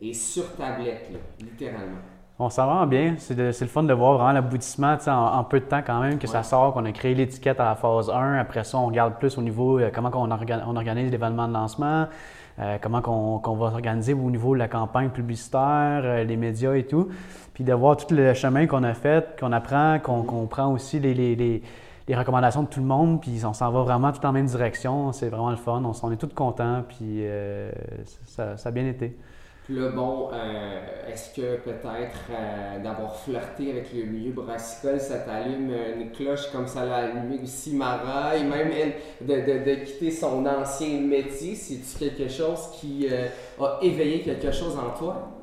est 0.02 0.12
sur 0.12 0.54
tablette, 0.56 1.10
littéralement. 1.40 1.98
On 2.38 2.50
s'en 2.50 2.66
rend 2.66 2.86
bien. 2.86 3.14
C'est 3.18 3.34
le 3.34 3.66
fun 3.66 3.82
de 3.82 3.94
voir 3.94 4.18
vraiment 4.18 4.32
l'aboutissement 4.32 4.98
en, 5.06 5.42
peu 5.44 5.58
de 5.60 5.64
temps 5.64 5.80
quand 5.84 6.00
même 6.00 6.18
que 6.18 6.26
ça 6.26 6.42
sort, 6.42 6.74
qu'on 6.74 6.84
a 6.84 6.92
créé 6.92 7.14
l'étiquette 7.14 7.60
à 7.60 7.64
la 7.64 7.74
phase 7.74 8.10
1. 8.10 8.34
Après 8.34 8.62
ça, 8.62 8.76
on 8.76 8.86
regarde 8.86 9.14
plus 9.18 9.38
au 9.38 9.42
niveau 9.42 9.78
euh, 9.78 9.90
comment 9.92 10.10
on, 10.12 10.30
on 10.30 10.76
organise 10.76 11.10
l'événement 11.10 11.48
de 11.48 11.54
lancement, 11.54 12.08
euh, 12.58 12.76
comment 12.82 13.00
qu'on 13.00 13.56
va 13.56 13.70
s'organiser 13.70 14.12
au 14.12 14.30
niveau 14.30 14.52
de 14.52 14.58
la 14.58 14.68
campagne 14.68 15.08
publicitaire, 15.08 16.02
euh, 16.04 16.24
les 16.24 16.36
médias 16.36 16.74
et 16.74 16.84
tout. 16.84 17.08
Puis 17.56 17.64
de 17.64 17.72
voir 17.72 17.96
tout 17.96 18.14
le 18.14 18.34
chemin 18.34 18.66
qu'on 18.66 18.82
a 18.82 18.92
fait, 18.92 19.40
qu'on 19.40 19.50
apprend, 19.50 19.98
qu'on 19.98 20.46
prend 20.46 20.70
aussi 20.74 21.00
les, 21.00 21.62
recommandations 22.10 22.64
de 22.64 22.68
tout 22.68 22.80
le 22.80 22.86
monde, 22.86 23.22
puis 23.22 23.40
on 23.46 23.54
s'en 23.54 23.70
va 23.70 23.80
vraiment 23.80 24.12
tout 24.12 24.22
en 24.26 24.32
même 24.32 24.44
direction. 24.44 25.10
C'est 25.12 25.30
vraiment 25.30 25.48
le 25.48 25.56
fun. 25.56 25.82
On, 26.02 26.12
est 26.12 26.16
tous 26.16 26.34
contents, 26.34 26.84
puis 26.86 27.26
euh, 27.26 27.72
ça, 28.26 28.56
a 28.62 28.70
bien 28.70 28.86
été. 28.86 29.16
Puis 29.64 29.74
là, 29.74 29.88
bon, 29.88 30.28
euh, 30.34 31.10
est-ce 31.10 31.34
que 31.34 31.56
peut-être 31.56 32.28
euh, 32.30 32.82
d'avoir 32.82 33.16
flirté 33.16 33.70
avec 33.70 33.90
le 33.94 34.04
milieu 34.04 34.32
brassicole, 34.32 35.00
ça 35.00 35.20
t'allume 35.20 35.72
une 35.98 36.10
cloche 36.10 36.52
comme 36.52 36.66
ça 36.66 36.84
l'a 36.84 36.96
allumé 36.96 37.40
aussi 37.42 37.74
Mara, 37.74 38.36
et 38.36 38.44
même 38.44 38.68
de, 39.22 39.34
de, 39.34 39.74
quitter 39.82 40.10
son 40.10 40.44
ancien 40.44 41.00
métier? 41.00 41.54
C'est-tu 41.54 42.10
quelque 42.10 42.30
chose 42.30 42.68
qui 42.74 43.08
a 43.08 43.78
éveillé 43.80 44.20
quelque 44.20 44.52
chose 44.52 44.78
en 44.78 44.90
toi? 44.90 45.35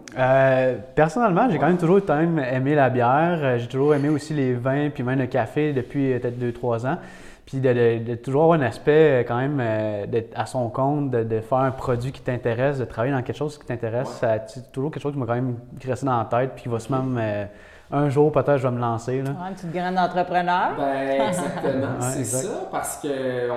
Personnellement, 0.95 1.49
j'ai 1.49 1.57
quand 1.57 1.67
même 1.67 1.77
toujours 1.77 1.99
aimé 2.09 2.75
la 2.75 2.89
bière. 2.89 3.59
J'ai 3.59 3.67
toujours 3.67 3.95
aimé 3.95 4.09
aussi 4.09 4.33
les 4.33 4.53
vins, 4.53 4.89
puis 4.89 5.03
même 5.03 5.19
le 5.19 5.27
café 5.27 5.73
depuis 5.73 6.17
peut-être 6.19 6.39
2-3 6.39 6.87
ans. 6.87 6.97
Puis 7.45 7.59
de, 7.59 8.15
toujours 8.15 8.43
avoir 8.43 8.59
un 8.59 8.63
aspect 8.63 9.21
euh, 9.21 9.23
quand 9.27 9.37
même 9.37 9.59
euh, 9.59 10.05
d'être 10.07 10.31
à 10.35 10.45
son 10.45 10.69
compte, 10.69 11.11
de, 11.11 11.39
faire 11.41 11.57
un 11.57 11.71
produit 11.71 12.11
qui 12.11 12.21
t'intéresse, 12.21 12.79
de 12.79 12.85
travailler 12.85 13.13
dans 13.13 13.21
quelque 13.21 13.37
chose 13.37 13.57
qui 13.57 13.65
t'intéresse, 13.65 14.21
c'est 14.47 14.71
toujours 14.71 14.91
quelque 14.91 15.03
chose 15.03 15.13
qui 15.13 15.19
m'a 15.19 15.25
quand 15.25 15.35
même 15.35 15.57
resté 15.85 16.05
dans 16.05 16.17
la 16.17 16.25
tête, 16.25 16.51
puis 16.55 16.63
qui 16.63 16.69
va 16.69 16.79
se 16.79 16.91
même 16.91 17.17
euh, 17.19 17.45
un 17.93 18.09
jour, 18.09 18.31
peut-être, 18.31 18.57
je 18.57 18.63
vais 18.67 18.71
me 18.73 18.79
lancer. 18.81 19.21
Là. 19.21 19.29
Ouais, 19.31 19.47
une 19.49 19.53
petite 19.55 19.71
grande 19.71 19.97
entrepreneur. 19.97 20.71
Ben, 20.77 21.27
exactement, 21.29 21.87
Ouais, 21.99 22.11
c'est 22.13 22.19
exact. 22.19 22.41
ça, 22.43 22.67
parce 22.71 22.95
qu'on 22.97 23.07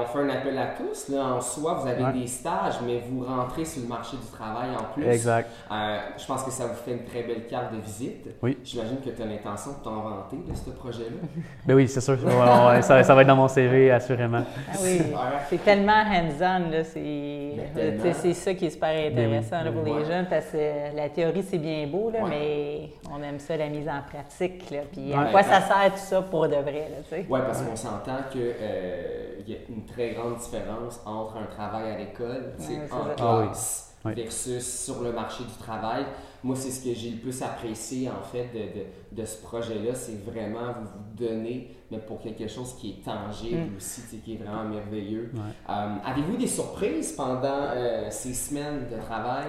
fait 0.06 0.18
un 0.20 0.28
appel 0.28 0.58
à 0.58 0.66
tous. 0.76 1.08
Là, 1.08 1.24
en 1.36 1.40
soi, 1.40 1.74
vous 1.80 1.88
avez 1.88 2.04
Ouais. 2.04 2.12
des 2.12 2.26
stages, 2.26 2.74
mais 2.86 3.02
vous 3.08 3.24
rentrez 3.24 3.64
sur 3.64 3.82
le 3.82 3.88
marché 3.88 4.16
du 4.16 4.26
travail 4.30 4.68
en 4.78 4.92
plus. 4.92 5.06
Exact. 5.08 5.50
Euh, 5.72 5.98
je 6.18 6.26
pense 6.26 6.42
que 6.44 6.50
ça 6.50 6.66
vous 6.66 6.74
fait 6.74 6.92
une 6.92 7.04
très 7.04 7.22
belle 7.22 7.46
carte 7.46 7.72
de 7.72 7.78
visite. 7.80 8.28
Oui. 8.42 8.58
J'imagine 8.62 8.98
que 9.00 9.10
tu 9.10 9.22
as 9.22 9.24
l'intention 9.26 9.72
de 9.72 9.84
t'en 9.84 10.00
vanter 10.02 10.36
de 10.48 10.54
ce 10.54 10.70
projet-là. 10.70 11.42
Ben 11.66 11.74
oui, 11.74 11.88
c'est 11.88 12.00
sûr. 12.00 12.14
Ouais, 12.24 12.32
ouais, 12.32 12.66
ouais, 12.76 12.82
ça, 12.82 13.02
ça 13.02 13.14
va 13.14 13.22
être 13.22 13.28
dans 13.28 13.36
mon 13.36 13.48
CV, 13.48 13.90
assurément. 13.90 14.42
Ah 14.70 14.76
oui, 14.82 15.00
c'est 15.48 15.64
tellement 15.64 15.92
hands-on, 15.92 16.70
là, 16.70 16.84
c'est, 16.84 18.32
ça 18.34 18.54
qui 18.54 18.66
est 18.66 18.70
super 18.70 18.90
intéressant 19.10 19.62
là, 19.64 19.72
pour 19.72 19.82
Ouais. 19.82 20.00
les 20.00 20.04
jeunes 20.04 20.26
parce 20.28 20.46
que 20.46 20.94
la 20.96 21.08
théorie 21.08 21.42
c'est 21.42 21.58
bien 21.58 21.86
beau, 21.86 22.10
là, 22.10 22.20
Ouais. 22.24 22.30
mais 22.30 22.88
on 23.16 23.22
aime 23.22 23.38
ça 23.38 23.56
la 23.56 23.68
mise 23.68 23.88
en 23.88 24.00
pratique, 24.02 24.25
là, 24.70 24.80
puis 24.92 25.08
Ouais. 25.10 25.14
à 25.14 25.24
quoi 25.30 25.42
ça 25.42 25.60
sert 25.60 25.92
tout 25.92 25.98
ça 26.00 26.22
pour 26.22 26.48
de 26.48 26.54
vrai, 26.56 26.88
là, 26.90 26.96
tu 27.04 27.10
sais? 27.10 27.26
Oui, 27.28 27.40
parce 27.46 27.62
qu'on 27.62 27.76
s'entend 27.76 28.18
qu'il 28.30 28.40
y 29.46 29.52
a 29.54 29.58
une 29.68 29.84
très 29.86 30.10
grande 30.10 30.36
différence 30.38 31.00
entre 31.06 31.36
un 31.36 31.46
travail 31.46 31.92
à 31.92 31.98
l'école, 31.98 32.54
tu 32.58 32.64
sais, 32.64 32.72
Ouais, 32.74 32.80
c'est 32.88 32.94
en. 32.94 32.98
Ah 33.18 33.38
oui. 33.40 33.46
classe, 33.46 33.94
Oui. 34.04 34.14
versus 34.14 34.84
sur 34.84 35.02
le 35.02 35.12
marché 35.12 35.44
du 35.44 35.54
travail. 35.62 36.04
Moi, 36.44 36.54
c'est 36.54 36.70
ce 36.70 36.84
que 36.84 36.94
j'ai 36.94 37.10
le 37.10 37.16
plus 37.16 37.42
apprécié, 37.42 38.08
en 38.08 38.22
fait, 38.22 38.48
de, 38.54 38.58
de, 38.80 39.20
de 39.20 39.26
ce 39.26 39.42
projet-là. 39.42 39.94
C'est 39.94 40.22
vraiment 40.24 40.72
vous 40.80 40.86
vous 40.86 41.26
donner, 41.26 41.74
mais 41.90 41.98
pour 41.98 42.20
quelque 42.20 42.46
chose 42.46 42.76
qui 42.78 42.90
est 42.90 43.04
tangible 43.04 43.62
Mm. 43.72 43.76
aussi, 43.76 44.02
tu 44.02 44.08
sais, 44.08 44.16
qui 44.18 44.34
est 44.34 44.36
vraiment 44.36 44.62
merveilleux. 44.64 45.32
Ouais. 45.34 45.40
Euh, 45.70 45.94
Avez-vous 46.04 46.36
des 46.36 46.46
surprises 46.46 47.12
pendant 47.12 47.62
euh, 47.74 48.06
ces 48.10 48.32
semaines 48.34 48.86
de 48.88 48.96
travail? 49.02 49.46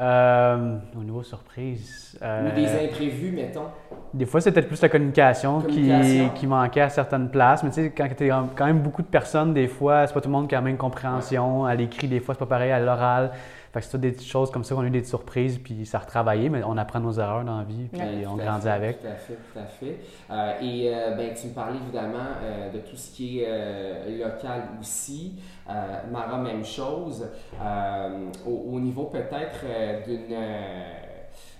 Euh, 0.00 0.76
au 0.98 1.02
niveau 1.04 1.22
surprise. 1.22 2.18
euh, 2.22 2.50
Ou 2.50 2.54
des 2.54 2.84
imprévus, 2.86 3.32
mettons? 3.32 3.66
Des 4.14 4.26
fois, 4.26 4.40
c'était 4.40 4.62
plus 4.62 4.80
la 4.80 4.88
communication, 4.88 5.60
Communication. 5.60 6.28
Qui, 6.30 6.40
qui 6.40 6.46
manquait 6.46 6.80
à 6.82 6.88
certaines 6.88 7.28
places. 7.30 7.62
Mais 7.62 7.70
tu 7.70 7.76
sais, 7.76 7.90
quand 7.90 8.08
tu 8.16 8.26
es 8.26 8.30
quand 8.56 8.66
même 8.66 8.80
beaucoup 8.80 9.02
de 9.02 9.06
personnes, 9.08 9.52
des 9.52 9.68
fois, 9.68 10.06
c'est 10.06 10.14
pas 10.14 10.20
tout 10.20 10.28
le 10.28 10.32
monde 10.32 10.48
qui 10.48 10.54
a 10.54 10.58
la 10.58 10.64
même 10.64 10.76
compréhension. 10.76 11.64
À 11.66 11.74
l'écrit, 11.74 12.08
des 12.08 12.20
fois, 12.20 12.34
c'est 12.34 12.38
pas 12.40 12.46
pareil 12.46 12.72
à 12.72 12.80
l'oral. 12.80 13.32
Fait 13.72 13.80
que 13.80 13.86
c'est 13.86 13.92
toutes 13.92 14.02
des 14.02 14.12
petites 14.12 14.28
choses 14.28 14.50
comme 14.50 14.64
ça 14.64 14.74
qu'on 14.74 14.82
a 14.82 14.86
eu 14.86 14.90
des 14.90 15.02
surprises, 15.02 15.58
puis 15.58 15.86
ça 15.86 15.96
a 15.96 16.00
retravaillé, 16.02 16.50
mais 16.50 16.62
on 16.62 16.76
apprend 16.76 17.00
nos 17.00 17.12
erreurs 17.12 17.42
dans 17.42 17.56
la 17.56 17.64
vie, 17.64 17.88
puis 17.90 18.02
on 18.30 18.36
grandit 18.36 18.64
fait, 18.64 18.70
avec. 18.70 19.00
Tout 19.00 19.06
à 19.06 19.14
fait, 19.14 19.34
tout 19.34 19.58
à 19.58 19.64
fait. 19.64 19.98
Euh, 20.30 20.60
et 20.60 20.94
euh, 20.94 21.14
ben, 21.16 21.32
tu 21.34 21.46
me 21.46 21.54
parlais 21.54 21.78
évidemment 21.78 22.18
euh, 22.42 22.70
de 22.70 22.78
tout 22.80 22.96
ce 22.96 23.10
qui 23.14 23.40
est 23.40 23.46
euh, 23.48 24.24
local 24.24 24.64
aussi. 24.78 25.36
Euh, 25.70 25.72
Mara, 26.12 26.36
même 26.36 26.64
chose. 26.64 27.26
Euh, 27.62 28.26
au, 28.46 28.74
au 28.74 28.80
niveau 28.80 29.04
peut-être 29.04 29.60
euh, 29.64 30.04
d'une 30.04 30.32
euh, 30.32 30.82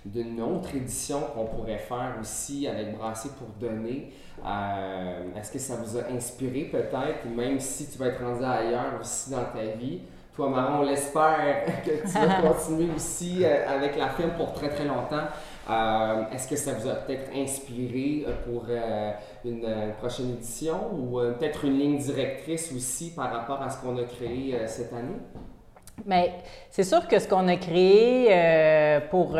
d'une 0.05 0.39
autre 0.41 0.75
édition 0.75 1.19
qu'on 1.33 1.45
pourrait 1.45 1.77
faire 1.77 2.15
aussi 2.21 2.67
avec 2.67 2.95
Brasser 2.95 3.29
pour 3.37 3.47
donner. 3.59 4.11
Euh, 4.45 5.35
Est-ce 5.35 5.51
que 5.51 5.59
ça 5.59 5.77
vous 5.77 5.97
a 5.97 6.11
inspiré 6.13 6.65
peut-être, 6.65 7.25
même 7.33 7.57
si 7.59 7.89
tu 7.89 7.97
vas 7.97 8.07
être 8.07 8.21
rendu 8.23 8.43
ailleurs 8.43 8.99
aussi 8.99 9.31
dans 9.31 9.45
ta 9.45 9.63
vie? 9.77 10.01
Toi, 10.35 10.49
Mara, 10.49 10.79
on 10.79 10.83
l'espère 10.83 11.63
que 11.85 11.91
tu 11.91 12.07
vas 12.07 12.41
continuer 12.53 12.89
aussi 12.95 13.43
euh, 13.43 13.67
avec 13.69 13.95
la 13.97 14.09
firme 14.09 14.31
pour 14.31 14.53
très 14.53 14.69
très 14.69 14.85
longtemps. 14.85 15.27
Euh, 15.69 16.23
Est-ce 16.33 16.47
que 16.47 16.55
ça 16.55 16.73
vous 16.73 16.89
a 16.89 16.95
peut-être 16.95 17.29
inspiré 17.35 18.25
euh, 18.27 18.31
pour 18.43 18.65
euh, 18.67 19.11
une, 19.45 19.93
prochaine 19.99 20.31
édition 20.31 20.89
ou 20.91 21.19
euh, 21.19 21.33
peut-être 21.33 21.65
une 21.65 21.77
ligne 21.77 21.97
directrice 21.97 22.73
aussi 22.75 23.13
par 23.15 23.31
rapport 23.31 23.61
à 23.61 23.69
ce 23.69 23.77
qu'on 23.81 23.95
a 23.97 24.03
créé 24.03 24.57
cette 24.65 24.91
année? 24.91 25.19
Mais 26.05 26.33
c'est 26.71 26.83
sûr 26.83 27.07
que 27.07 27.19
ce 27.19 27.27
qu'on 27.27 27.47
a 27.47 27.55
créé 27.55 28.99
pour, 29.11 29.37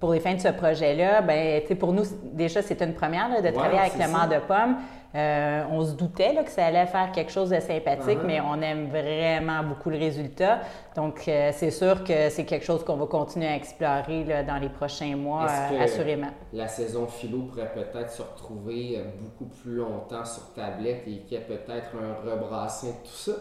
pour 0.00 0.12
les 0.12 0.18
fins 0.18 0.34
de 0.34 0.40
ce 0.40 0.48
projet-là, 0.48 1.22
ben, 1.22 1.62
pour 1.78 1.92
nous, 1.92 2.02
déjà, 2.32 2.62
c'est 2.62 2.82
une 2.82 2.94
première 2.94 3.28
là, 3.28 3.40
de 3.40 3.46
Ouais, 3.46 3.52
travailler 3.52 3.78
avec 3.78 3.94
le 3.94 4.00
ça. 4.00 4.26
de 4.26 4.40
pomme. 4.44 4.76
Euh, 5.14 5.64
on 5.70 5.82
se 5.84 5.92
doutait 5.92 6.34
là, 6.34 6.42
que 6.42 6.50
ça 6.50 6.66
allait 6.66 6.84
faire 6.86 7.10
quelque 7.12 7.32
chose 7.32 7.48
de 7.50 7.60
sympathique, 7.60 8.18
Uh-huh. 8.18 8.26
mais 8.26 8.40
on 8.40 8.60
aime 8.60 8.88
vraiment 8.88 9.62
beaucoup 9.62 9.88
le 9.88 9.96
résultat. 9.98 10.60
Donc, 10.96 11.26
euh, 11.28 11.50
c'est 11.54 11.70
sûr 11.70 12.04
que 12.04 12.28
c'est 12.28 12.44
quelque 12.44 12.64
chose 12.64 12.84
qu'on 12.84 12.96
va 12.96 13.06
continuer 13.06 13.48
à 13.48 13.56
explorer 13.56 14.24
là, 14.24 14.42
dans 14.42 14.58
les 14.58 14.68
prochains 14.68 15.16
mois, 15.16 15.46
euh, 15.48 15.82
assurément. 15.82 16.28
La 16.52 16.68
saison 16.68 17.06
philo 17.06 17.44
pourrait 17.44 17.72
peut-être 17.72 18.10
se 18.10 18.22
retrouver 18.22 19.02
beaucoup 19.22 19.46
plus 19.46 19.76
longtemps 19.76 20.24
sur 20.24 20.52
tablette 20.54 21.02
et 21.06 21.20
qu'il 21.20 21.38
y 21.38 21.40
ait 21.40 21.44
peut-être 21.44 21.90
un 21.96 22.30
rebrassing 22.30 22.90
de 22.90 23.08
tout 23.08 23.14
ça? 23.14 23.32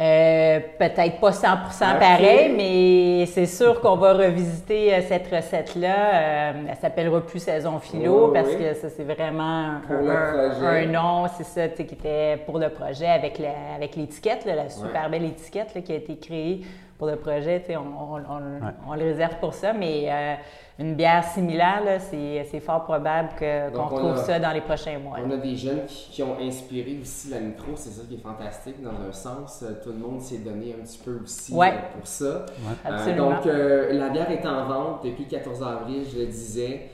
Euh, 0.00 0.60
Peut-être 0.78 1.20
pas 1.20 1.32
100 1.32 1.46
Ok. 1.52 1.98
pareil, 2.00 2.52
mais 2.56 3.26
c'est 3.26 3.44
sûr 3.46 3.78
qu'on 3.80 3.96
va 3.96 4.14
revisiter 4.14 4.94
euh, 4.94 5.00
cette 5.06 5.26
recette-là. 5.30 5.94
Euh, 6.14 6.52
elle 6.70 6.76
s'appellera 6.76 7.20
plus 7.20 7.40
Saison 7.40 7.78
Philo 7.78 8.28
Oui, 8.28 8.30
parce 8.32 8.48
oui. 8.48 8.56
que 8.58 8.74
ça, 8.74 8.88
c'est 8.88 9.04
vraiment 9.04 9.42
un, 9.66 9.80
Pour 9.86 9.96
le 9.96 10.10
un- 10.10 10.50
projet. 10.50 10.66
un 10.66 10.86
nom, 10.86 11.26
c'est 11.36 11.44
ça, 11.44 11.68
tu 11.68 11.76
sais, 11.76 11.84
qui 11.86 11.94
était 11.94 12.38
pour 12.46 12.58
le 12.58 12.70
projet 12.70 13.06
avec 13.06 13.38
la- 13.38 13.74
avec 13.76 13.94
l'étiquette, 13.96 14.46
là, 14.46 14.54
la 14.54 14.70
super 14.70 15.10
belle 15.10 15.24
étiquette 15.26 15.74
là, 15.74 15.82
qui 15.82 15.92
a 15.92 15.96
été 15.96 16.16
créée 16.16 16.62
pour 16.98 17.06
le 17.08 17.16
projet. 17.16 17.60
tu 17.60 17.66
sais, 17.72 17.76
On, 17.76 17.82
on, 17.82 18.16
on- 18.16 18.90
on 18.92 18.94
le 18.94 19.02
réserve 19.04 19.36
pour 19.40 19.52
ça, 19.52 19.74
mais 19.74 20.06
euh, 20.08 20.34
une 20.78 20.94
bière 20.94 21.22
similaire, 21.24 21.82
c'est 22.10 22.60
fort 22.60 22.82
probable 22.84 23.28
qu'on 23.38 23.84
retrouve 23.84 24.12
a- 24.12 24.16
ça 24.24 24.38
dans 24.40 24.52
les 24.52 24.60
prochains 24.62 24.98
mois. 24.98 25.18
On 25.24 25.30
a 25.30 25.36
des 25.36 25.54
jeunes 25.54 25.84
qui, 25.86 26.10
qui 26.10 26.22
ont 26.22 26.36
inspiré 26.40 26.98
aussi 27.00 27.28
la 27.30 27.40
micro, 27.40 27.72
c'est 27.76 27.90
ça 27.90 28.02
qui 28.08 28.14
est 28.14 28.22
fantastique 28.22 28.82
dans 28.82 28.90
un 29.06 29.12
sens. 29.12 29.62
Euh, 29.62 29.74
Tout 29.82 29.90
le 29.90 29.98
monde 29.98 30.20
s'est 30.20 30.38
donné 30.38 30.74
un 30.78 30.82
petit 30.82 30.98
peu 30.98 31.20
aussi 31.22 31.52
Ouais. 31.54 31.68
euh, 31.74 31.96
pour 31.98 32.06
ça. 32.06 32.24
Euh, 32.24 32.44
Absolument. 32.84 33.30
donc, 33.32 33.46
euh, 33.46 33.92
la 33.92 34.08
bière 34.08 34.30
est 34.30 34.46
en 34.46 34.64
vente 34.66 35.04
depuis 35.04 35.24
le 35.24 35.30
14 35.30 35.62
avril, 35.62 36.04
je 36.12 36.18
le 36.18 36.26
disais. 36.26 36.88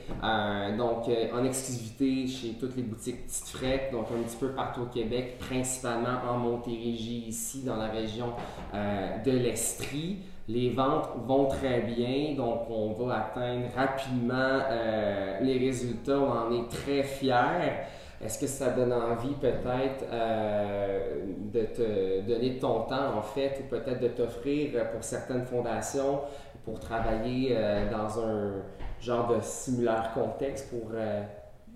Donc, 0.77 1.05
en 1.33 1.43
exclusivité 1.43 2.27
chez 2.27 2.49
toutes 2.59 2.75
les 2.75 2.83
boutiques 2.83 3.25
Petite 3.27 3.47
Frette, 3.47 3.91
donc 3.91 4.05
un 4.17 4.21
petit 4.23 4.37
peu 4.37 4.49
partout 4.49 4.81
au 4.81 4.85
Québec, 4.85 5.37
principalement 5.39 6.19
en 6.29 6.37
Montérégie, 6.37 7.25
ici 7.27 7.63
dans 7.65 7.75
la 7.77 7.87
région 7.87 8.33
de 8.73 9.31
l'Estrie. 9.31 10.19
Les 10.51 10.71
ventes 10.71 11.09
vont 11.27 11.45
très 11.45 11.81
bien, 11.81 12.33
donc 12.35 12.61
on 12.71 12.91
va 12.93 13.27
atteindre 13.27 13.67
rapidement 13.75 14.33
euh, 14.71 15.39
les 15.41 15.59
résultats. 15.59 16.17
On 16.17 16.31
en 16.31 16.51
est 16.51 16.67
très 16.69 17.03
fiers. 17.03 17.85
Est-ce 18.19 18.39
que 18.39 18.47
ça 18.47 18.71
donne 18.71 18.91
envie 18.91 19.35
peut-être 19.35 20.05
euh, 20.11 21.23
de 21.53 21.61
te 21.61 22.21
donner 22.27 22.57
ton 22.57 22.81
temps 22.81 23.15
en 23.15 23.21
fait 23.21 23.61
ou 23.61 23.69
peut-être 23.69 24.01
de 24.01 24.07
t'offrir 24.07 24.89
pour 24.91 25.03
certaines 25.03 25.45
fondations 25.45 26.21
pour 26.65 26.79
travailler 26.79 27.53
euh, 27.55 27.89
dans 27.91 28.19
un 28.19 28.53
genre 28.99 29.27
de 29.27 29.41
simulaire 29.41 30.09
contexte 30.15 30.71
pour 30.71 30.89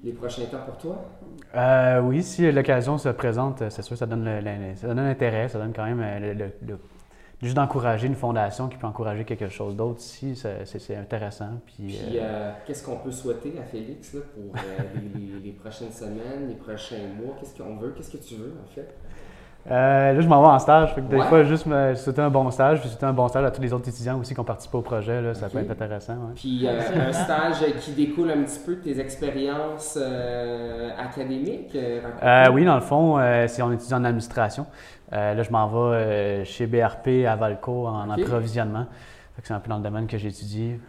les 0.03 0.13
prochains 0.13 0.45
temps 0.45 0.65
pour 0.65 0.77
toi? 0.77 2.01
Oui, 2.01 2.23
si 2.23 2.51
l'occasion 2.51 2.97
se 2.97 3.09
présente, 3.09 3.69
c'est 3.69 3.83
sûr, 3.83 3.95
ça 3.95 4.07
ça 4.07 4.07
donne 4.07 4.27
un 4.27 5.09
intérêt, 5.12 5.47
ça 5.47 5.59
donne 5.59 5.73
quand 5.73 5.86
même 5.86 6.01
le- 6.38 6.79
juste 7.43 7.56
d'encourager 7.56 8.08
une 8.08 8.15
fondation 8.15 8.67
qui 8.67 8.77
peut 8.77 8.88
encourager 8.88 9.25
quelque 9.25 9.49
chose 9.49 9.75
d'autre 9.75 9.99
ici, 9.99 10.36
ça- 10.36 10.65
c'est 10.65 10.95
intéressant. 10.95 11.49
Puis, 11.65 11.75
Puis 11.88 12.17
euh, 12.17 12.21
euh, 12.23 12.51
qu'est-ce 12.65 12.84
qu'on 12.84 12.97
peut 12.97 13.12
souhaiter 13.12 13.53
à 13.60 13.63
Félix 13.63 14.13
là, 14.13 14.21
pour 14.34 14.56
euh, 14.56 15.39
les 15.43 15.51
prochaines 15.51 15.91
semaines, 15.91 16.47
les 16.47 16.56
prochains 16.56 16.95
mois? 17.21 17.36
Qu'est-ce 17.39 17.56
qu'on 17.62 17.75
veut? 17.77 17.91
Qu'est-ce 17.95 18.12
que 18.12 18.23
tu 18.23 18.36
veux 18.36 18.53
en 18.63 18.67
fait? 18.73 18.95
Euh, 19.71 20.13
là, 20.13 20.19
je 20.19 20.28
m'en 20.28 20.41
vais 20.41 20.47
en 20.49 20.60
stage, 20.60 20.93
fait 20.93 21.02
que 21.02 21.08
des 21.08 21.17
Ouais. 21.17 21.26
fois, 21.28 21.43
juste 21.43 21.65
me 21.65 21.95
souhaiter 21.95 22.21
un 22.21 22.30
bon 22.30 22.52
stage, 22.52 22.82
puis 22.82 22.89
souhaiter 22.89 23.06
un 23.06 23.13
bon 23.13 23.28
stage 23.30 23.45
à 23.45 23.52
tous 23.52 23.62
les 23.62 23.71
autres 23.71 23.88
étudiants 23.88 24.19
aussi 24.19 24.34
qui 24.34 24.39
ont 24.39 24.43
participé 24.43 24.78
au 24.78 24.82
projet, 24.82 25.21
là, 25.21 25.34
ça 25.34 25.47
peut 25.47 25.60
être 25.60 25.71
intéressant. 25.71 26.13
ouais. 26.13 26.34
Puis 26.36 26.67
euh, 26.67 26.80
un 27.10 27.13
stage 27.13 27.63
qui 27.80 27.91
découle 27.93 28.32
un 28.32 28.43
petit 28.43 28.60
peu 28.65 28.76
de 28.76 28.82
tes 28.82 28.99
expériences 28.99 29.97
euh, 30.02 30.89
académiques? 30.97 31.78
oui, 32.52 32.65
dans 32.65 32.76
le 32.76 32.82
fond, 32.82 33.17
c'est 33.47 33.62
on 33.62 33.71
étudie 33.71 33.93
en 33.93 34.04
administration. 34.04 34.65
Là, 35.12 35.41
je 35.43 35.52
m'en 35.52 35.67
vais 35.67 36.43
chez 36.45 36.65
BRP 36.67 37.26
à 37.28 37.36
Valco 37.36 37.88
en 37.88 38.10
approvisionnement. 38.10 38.86
C'est 39.43 39.54
un 39.54 39.60
peu 39.60 39.69
dans 39.69 39.78
le 39.78 39.84
domaine 39.84 40.08
que 40.08 40.17
j'étudie. 40.17 40.73
Fait 40.73 40.80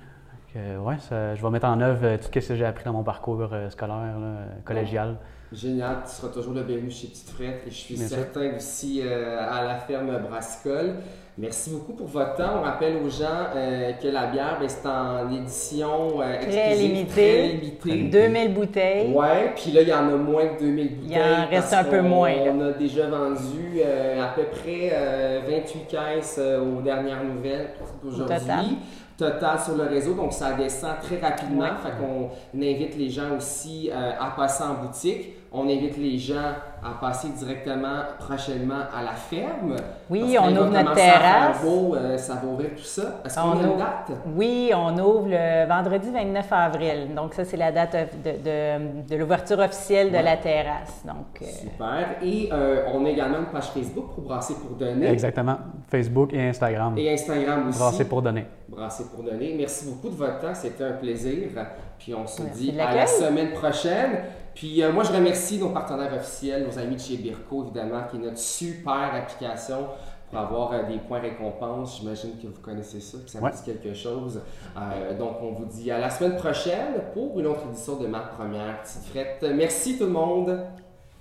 que, 0.54 0.78
ouais, 0.78 0.96
ça- 1.00 1.34
je 1.34 1.42
vais 1.42 1.50
mettre 1.50 1.66
en 1.66 1.80
œuvre 1.80 2.00
euh, 2.04 2.16
tout 2.16 2.24
ce 2.40 2.48
que 2.48 2.54
j'ai 2.54 2.64
appris 2.64 2.84
dans 2.84 2.92
mon 2.92 3.02
parcours 3.02 3.48
euh, 3.52 3.68
scolaire, 3.70 3.96
là, 3.98 4.26
euh, 4.26 4.46
collégial. 4.64 5.16
Génial, 5.52 5.98
tu 6.04 6.10
seras 6.10 6.32
toujours 6.32 6.54
le 6.54 6.62
bienvenu 6.62 6.90
chez 6.90 7.06
Petite 7.08 7.30
Frette 7.30 7.62
et 7.66 7.70
je 7.70 7.74
suis 7.76 7.94
Bien 7.96 8.08
sûr. 8.08 8.16
certain 8.16 8.56
aussi 8.56 9.02
euh, 9.04 9.38
à 9.40 9.62
la 9.64 9.74
ferme 9.76 10.10
Brassicole. 10.28 10.94
Merci 11.36 11.70
beaucoup 11.70 11.92
pour 11.94 12.06
votre 12.06 12.36
temps. 12.36 12.58
On 12.60 12.62
rappelle 12.62 12.96
aux 13.04 13.08
gens 13.10 13.48
euh, 13.54 13.92
que 13.94 14.06
la 14.08 14.26
bière, 14.26 14.56
ben, 14.60 14.68
c'est 14.68 14.86
en 14.88 15.30
édition 15.32 16.20
euh, 16.20 16.40
Très 16.40 16.74
limitée. 16.76 17.04
très 17.10 17.48
limitée. 17.92 18.08
2000 18.28 18.54
bouteilles. 18.54 19.12
Ouais, 19.12 19.52
puis 19.56 19.72
là, 19.72 19.82
il 19.82 19.88
y 19.88 19.92
en 19.92 20.08
a 20.12 20.16
moins 20.16 20.46
que 20.46 20.60
2000 20.60 20.96
bouteilles. 20.96 21.16
Il 21.16 21.18
en 21.18 21.48
reste 21.48 21.70
parce 21.70 21.72
un 21.72 21.84
peu 21.84 21.98
qu'on- 21.98 22.08
moins, 22.08 22.30
là. 22.34 22.52
On 22.52 22.60
a 22.60 22.72
déjà 22.72 23.08
vendu 23.08 23.80
euh, 23.84 24.24
à 24.24 24.28
peu 24.28 24.44
près 24.44 24.90
euh, 24.92 25.40
28 25.48 25.86
caisses 25.88 26.36
euh, 26.38 26.60
aux 26.64 26.80
dernières 26.82 27.22
nouvelles 27.24 27.70
d'aujourd'hui. 28.02 28.78
Total. 29.16 29.58
Sur 29.60 29.76
le 29.76 29.84
réseau, 29.84 30.14
donc 30.14 30.32
ça 30.32 30.52
descend 30.52 30.98
très 31.00 31.18
rapidement. 31.18 31.62
Ouais. 31.62 31.68
Fait 31.82 31.92
qu'on 31.98 32.30
invite 32.56 32.96
les 32.96 33.10
gens 33.10 33.36
aussi 33.36 33.90
euh, 33.92 34.12
à 34.18 34.30
passer 34.30 34.64
en 34.64 34.74
boutique. 34.74 35.34
On 35.56 35.68
invite 35.68 35.96
les 35.98 36.18
gens 36.18 36.52
à 36.82 37.00
passer 37.00 37.28
directement 37.28 38.00
prochainement 38.18 38.82
à 38.92 39.04
la 39.04 39.12
ferme. 39.12 39.76
Oui, 40.10 40.36
on 40.36 40.50
ouvre 40.50 40.70
notre 40.70 40.94
terrasse. 40.94 41.58
Ça 41.58 41.62
beau, 41.62 41.94
euh, 41.94 42.18
ça 42.18 42.34
va 42.34 42.48
ouvrir 42.48 42.70
tout 42.70 42.82
ça. 42.82 43.20
Est-ce 43.24 43.36
qu'on 43.36 43.52
a 43.52 43.62
une 43.62 43.78
date? 43.78 44.10
Oui, 44.34 44.72
on 44.74 44.98
ouvre 44.98 45.28
le 45.28 45.68
vendredi 45.68 46.10
29 46.10 46.46
avril. 46.52 47.14
Donc, 47.14 47.34
ça, 47.34 47.44
c'est 47.44 47.56
la 47.56 47.70
date 47.70 47.94
de, 48.24 49.08
de, 49.08 49.16
l'ouverture 49.16 49.60
officielle 49.60 50.10
de 50.10 50.18
la 50.18 50.36
terrasse. 50.38 51.04
Donc, 51.06 51.40
euh, 51.40 51.44
Super. 51.46 52.16
Et 52.20 52.48
euh, 52.52 52.86
on 52.92 53.04
a 53.06 53.10
également 53.10 53.38
une 53.38 53.46
page 53.46 53.68
Facebook 53.68 54.12
pour 54.12 54.24
Brasser 54.24 54.54
pour 54.54 54.76
donner. 54.76 55.06
Exactement. 55.06 55.58
Facebook 55.88 56.32
et 56.32 56.48
Instagram. 56.48 56.98
Et 56.98 57.12
Instagram 57.12 57.68
aussi. 57.68 57.78
Brasser 57.78 58.04
pour 58.06 58.22
donner. 58.22 58.44
Brasser 58.68 59.04
pour 59.04 59.22
donner. 59.22 59.54
Merci 59.56 59.86
beaucoup 59.86 60.08
de 60.08 60.18
votre 60.18 60.40
temps. 60.40 60.54
C'était 60.54 60.82
un 60.82 60.94
plaisir. 60.94 61.48
Puis 61.96 62.12
on 62.12 62.26
se 62.26 62.42
dit 62.42 62.74
à 62.80 62.92
la 62.92 63.06
semaine 63.06 63.52
prochaine. 63.52 64.18
Puis 64.54 64.82
euh, 64.82 64.92
moi, 64.92 65.02
je 65.04 65.12
remercie 65.12 65.58
nos 65.58 65.70
partenaires 65.70 66.14
officiels, 66.14 66.64
nos 66.64 66.78
amis 66.78 66.96
de 66.96 67.00
chez 67.00 67.16
Birko, 67.16 67.64
évidemment, 67.64 68.02
qui 68.08 68.16
est 68.16 68.20
notre 68.20 68.38
super 68.38 69.10
application 69.14 69.88
pour 70.30 70.38
avoir 70.38 70.72
euh, 70.72 70.84
des 70.84 70.98
points 70.98 71.20
récompenses. 71.20 71.98
J'imagine 72.00 72.38
que 72.40 72.46
vous 72.46 72.60
connaissez 72.62 73.00
ça, 73.00 73.18
que 73.18 73.30
ça 73.30 73.40
me 73.40 73.50
dit 73.50 73.62
quelque 73.64 73.94
chose. 73.94 74.40
Euh, 74.76 75.18
donc, 75.18 75.36
on 75.42 75.52
vous 75.52 75.66
dit 75.66 75.90
à 75.90 75.98
la 75.98 76.10
semaine 76.10 76.36
prochaine 76.36 76.94
pour 77.12 77.38
une 77.38 77.46
autre 77.46 77.66
édition 77.68 77.96
de 77.96 78.06
ma 78.06 78.20
première 78.20 78.82
petite 78.82 79.04
frette. 79.04 79.44
Merci 79.54 79.98
tout 79.98 80.04
le 80.04 80.10
monde. 80.10 80.60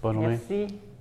Bonne 0.01 0.13
journée. 0.13 0.39
Merci. 0.49 0.92